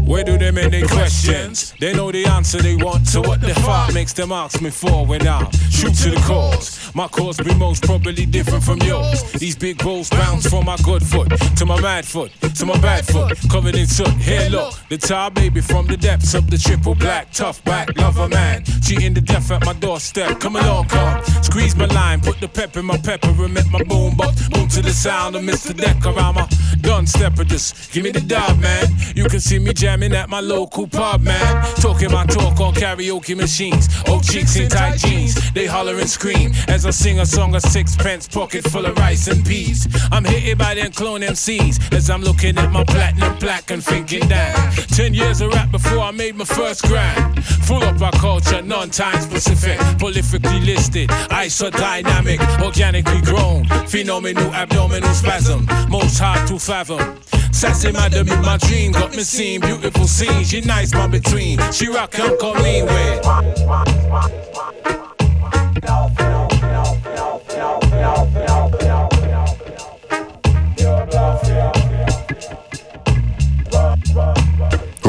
Where 0.06 0.24
do 0.24 0.36
they 0.36 0.50
make 0.50 0.72
their 0.72 0.88
questions? 0.88 1.72
They 1.78 1.94
know 1.94 2.10
the 2.10 2.26
answer 2.26 2.58
they 2.58 2.74
want 2.74 3.06
to 3.12 3.20
what 3.20 3.40
the 3.40 3.54
fuck 3.54 3.94
makes 3.94 4.12
them 4.12 4.32
ask 4.32 4.60
me 4.60 4.70
for 4.70 5.06
when 5.06 5.28
I'm 5.28 5.48
true 5.70 5.92
to 5.92 6.10
the 6.10 6.20
cause. 6.26 6.79
My 6.94 7.06
cause 7.08 7.38
be 7.38 7.54
most 7.54 7.84
probably 7.84 8.26
different 8.26 8.64
from 8.64 8.78
yours. 8.78 9.22
These 9.32 9.56
big 9.56 9.78
balls 9.78 10.10
bounce 10.10 10.48
from 10.48 10.64
my 10.64 10.76
good 10.78 11.02
foot 11.02 11.28
to 11.56 11.66
my 11.66 11.80
mad 11.80 12.04
foot 12.04 12.32
to 12.60 12.66
my 12.66 12.78
bad 12.80 13.06
foot. 13.06 13.38
Covered 13.50 13.74
in 13.74 13.86
soot. 13.86 14.12
Here 14.14 14.48
look, 14.50 14.74
the 14.88 14.98
tar 14.98 15.30
baby 15.30 15.60
from 15.60 15.86
the 15.86 15.96
depths 15.96 16.34
of 16.34 16.50
the 16.50 16.58
triple 16.58 16.94
black 16.94 17.32
tough 17.32 17.62
back 17.64 17.96
lover 17.96 18.28
man. 18.28 18.64
Cheating 18.82 19.14
the 19.14 19.20
death 19.20 19.50
at 19.50 19.64
my 19.64 19.72
doorstep. 19.72 20.40
Come 20.40 20.56
along, 20.56 20.88
come. 20.88 21.24
Squeeze 21.42 21.74
my 21.76 21.86
line, 21.86 22.20
put 22.20 22.40
the 22.40 22.48
pep 22.48 22.76
in 22.76 22.84
my 22.84 22.98
pepper 22.98 23.28
and 23.28 23.54
make 23.54 23.70
my 23.70 23.82
boom 23.84 24.16
box. 24.16 24.48
Boom 24.48 24.68
to 24.68 24.82
the 24.82 24.92
sound 24.92 25.36
of 25.36 25.42
Mr. 25.42 25.76
Decker. 25.76 26.10
I'm 26.10 26.36
a 26.36 26.48
done 26.80 27.06
stepper. 27.06 27.44
Just 27.44 27.92
give 27.92 28.04
me 28.04 28.10
the 28.10 28.20
dub, 28.20 28.58
man. 28.58 28.86
You 29.14 29.24
can 29.24 29.40
see 29.40 29.58
me 29.58 29.72
jamming 29.72 30.14
at 30.14 30.28
my 30.28 30.40
local 30.40 30.86
pub, 30.86 31.22
man. 31.22 31.64
Talking 31.76 32.12
my 32.12 32.26
talk 32.26 32.60
on 32.60 32.74
karaoke 32.74 33.36
machines. 33.36 33.88
Old 34.06 34.24
chicks 34.24 34.56
in 34.56 34.68
tight 34.68 34.98
jeans. 34.98 35.52
They 35.52 35.66
holler 35.66 35.98
and 35.98 36.08
scream 36.08 36.52
as 36.68 36.79
I 36.86 36.90
sing 36.90 37.20
a 37.20 37.26
song 37.26 37.54
of 37.54 37.62
sixpence 37.62 38.26
pocket 38.26 38.64
full 38.64 38.86
of 38.86 38.96
rice 38.96 39.28
and 39.28 39.44
peas. 39.44 39.86
I'm 40.10 40.24
hitting 40.24 40.56
by 40.56 40.74
them 40.74 40.92
clone 40.92 41.20
MCs 41.20 41.92
as 41.92 42.08
I'm 42.08 42.22
looking 42.22 42.56
at 42.58 42.72
my 42.72 42.84
platinum 42.84 43.36
plaque 43.36 43.70
and 43.70 43.84
thinking, 43.84 44.26
damn. 44.28 44.72
Ten 44.88 45.12
years 45.12 45.40
of 45.40 45.52
rap 45.52 45.70
before 45.70 45.98
I 45.98 46.10
made 46.10 46.36
my 46.36 46.44
first 46.44 46.82
grand. 46.84 47.44
Full 47.44 47.82
of 47.82 48.02
our 48.02 48.12
culture, 48.12 48.62
non-time 48.62 49.20
specific, 49.20 49.78
prolifically 49.98 50.64
listed, 50.64 51.10
isodynamic, 51.30 52.40
organically 52.64 53.20
grown, 53.22 53.64
phenomenal 53.86 54.52
abdominal 54.54 55.12
spasm, 55.12 55.66
most 55.88 56.18
hard 56.18 56.46
to 56.48 56.58
fathom. 56.58 57.18
Sassy 57.52 57.92
madam 57.92 58.28
in 58.28 58.40
my 58.40 58.56
dream 58.56 58.92
got 58.92 59.10
me 59.10 59.22
seeing 59.22 59.60
beautiful 59.60 60.06
scenes. 60.06 60.50
She 60.50 60.60
nice 60.62 60.94
man 60.94 61.10
between, 61.10 61.58
she 61.72 61.88
rock 61.88 62.18
and 62.18 62.38
come 62.38 62.56
lean 62.62 62.86
with. 62.86 64.99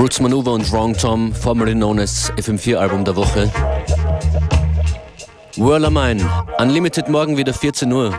Roots 0.02 0.20
Maneuver 0.20 0.54
und 0.54 0.72
Wrong 0.72 0.98
Tom, 0.98 1.32
formerly 1.32 1.76
known 1.76 2.00
as 2.00 2.32
FM4-Album 2.36 3.06
der 3.06 3.16
Woche. 3.16 3.52
Whirler 5.58 5.92
Mine, 5.92 6.28
Unlimited 6.58 7.08
morgen 7.08 7.38
wieder 7.38 7.54
14 7.54 7.94
Uhr. 7.94 8.12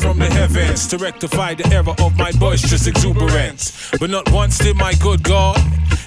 From 0.00 0.18
the 0.18 0.26
heavens 0.26 0.86
to 0.88 0.98
rectify 0.98 1.54
the 1.54 1.66
error 1.74 1.94
of 1.98 2.16
my 2.16 2.30
boisterous 2.32 2.86
exuberance. 2.86 3.90
But 3.98 4.10
not 4.10 4.30
once 4.30 4.58
did 4.58 4.76
my 4.76 4.94
good 4.94 5.22
God 5.22 5.58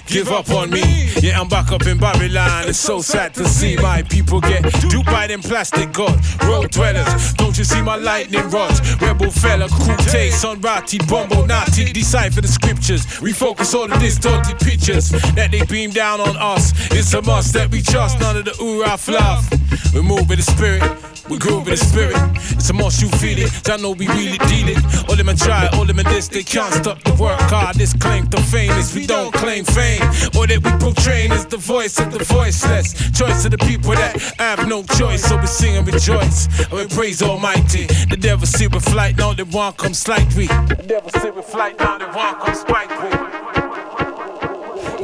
give 0.06 0.28
up 0.32 0.50
on 0.50 0.70
me. 0.70 1.10
Yeah, 1.20 1.40
I'm 1.40 1.48
back 1.48 1.70
up 1.72 1.86
in 1.86 1.98
Babylon. 1.98 2.68
It's 2.68 2.78
so 2.78 3.00
sad 3.00 3.34
to 3.34 3.46
see 3.46 3.76
my 3.76 4.02
people 4.02 4.40
get 4.40 4.62
duped 4.88 5.06
by 5.06 5.26
them 5.26 5.42
plastic 5.42 5.92
god 5.92 6.18
road 6.44 6.70
dwellers. 6.70 7.32
Don't 7.34 7.56
you 7.56 7.64
see 7.64 7.82
my 7.82 7.96
lightning 7.96 8.48
rods? 8.50 8.80
Rebel 9.00 9.30
fella, 9.30 9.68
Kute, 9.68 10.30
Sunrati, 10.30 10.98
Bombo, 11.08 11.44
Nati, 11.46 11.92
decipher 11.92 12.40
the 12.40 12.48
scriptures. 12.48 13.06
Refocus 13.20 13.74
all 13.74 13.88
the 13.88 13.96
distorted 13.98 14.58
pictures 14.58 15.10
that 15.34 15.50
they 15.50 15.64
beam 15.66 15.90
down 15.90 16.20
on 16.20 16.36
us. 16.36 16.72
It's 16.90 17.12
a 17.14 17.22
must 17.22 17.52
that 17.54 17.70
we 17.70 17.82
trust, 17.82 18.18
none 18.20 18.36
of 18.36 18.44
the 18.44 18.52
oorah 18.52 18.98
fluff. 18.98 19.48
We 19.94 20.02
move 20.02 20.28
with 20.28 20.38
the 20.38 20.50
spirit. 20.50 20.82
We 21.28 21.38
groove 21.38 21.66
with 21.66 21.78
the 21.78 21.86
spirit. 21.86 22.16
It's 22.56 22.70
a 22.70 22.72
must 22.72 23.00
you 23.00 23.08
feel 23.08 23.38
it. 23.38 23.52
Know 23.80 23.92
we 23.92 24.06
really 24.08 24.38
deal 24.38 24.68
it. 24.68 25.08
All 25.08 25.16
them 25.16 25.28
and 25.28 25.38
try, 25.38 25.68
all 25.74 25.84
them 25.84 25.98
and 25.98 26.08
this, 26.08 26.28
they 26.28 26.42
can't 26.42 26.72
stop 26.74 27.02
the 27.02 27.14
work 27.14 27.40
hard. 27.40 27.76
This 27.76 27.92
claim 27.94 28.26
to 28.28 28.40
fame 28.42 28.72
is 28.72 28.94
we 28.94 29.06
don't 29.06 29.32
claim 29.32 29.64
fame. 29.64 30.02
Or 30.36 30.46
that 30.46 30.60
we 30.62 30.70
portray 30.78 31.26
is 31.28 31.46
the 31.46 31.56
voice 31.56 31.98
of 31.98 32.12
the 32.12 32.22
voiceless. 32.24 32.94
Choice 33.12 33.44
of 33.44 33.52
the 33.52 33.58
people 33.58 33.92
that 33.92 34.20
have 34.38 34.68
no 34.68 34.82
choice. 34.82 35.24
So 35.24 35.36
we 35.36 35.46
sing 35.46 35.76
and 35.76 35.86
rejoice. 35.86 36.48
And 36.70 36.72
we 36.72 36.86
praise 36.88 37.22
Almighty. 37.22 37.86
The 37.86 38.16
devil 38.16 38.46
see 38.46 38.66
with 38.66 38.84
flight, 38.84 39.16
now 39.16 39.32
they 39.32 39.44
want 39.44 39.76
come 39.76 39.94
slight 39.94 40.34
we. 40.34 40.46
The 40.46 40.84
devil 40.86 41.10
see 41.10 41.30
with 41.30 41.46
flight, 41.46 41.78
now 41.78 41.98
they 41.98 42.06
want 42.06 42.40
come 42.40 42.54
we. 43.02 43.10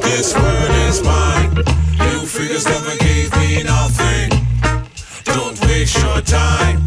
This 0.03 0.35
word 0.35 0.71
is 0.89 1.03
mine. 1.03 1.57
You 1.57 2.27
figures 2.27 2.65
never 2.67 2.97
gave 2.99 3.33
me 3.39 3.63
nothing. 3.63 4.31
Don't 5.25 5.61
waste 5.67 5.99
your 6.03 6.21
time. 6.23 6.86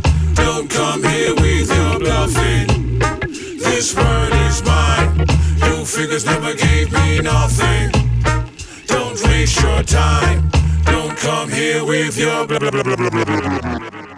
This 3.80 3.96
word 3.96 4.34
is 4.34 4.62
mine. 4.64 5.26
You 5.64 5.86
figures 5.86 6.26
never 6.26 6.54
gave 6.54 6.92
me 6.92 7.22
nothing. 7.22 7.90
Don't 8.88 9.18
waste 9.24 9.62
your 9.62 9.84
time. 9.84 10.50
Don't 10.84 11.16
come 11.16 11.50
here 11.50 11.86
with 11.86 12.18
your 12.18 12.46
blah 12.46 12.60
blah 12.60 12.72
blah 12.72 12.84
blah 12.84 13.10
blah 13.10 13.24
blah. 13.24 14.09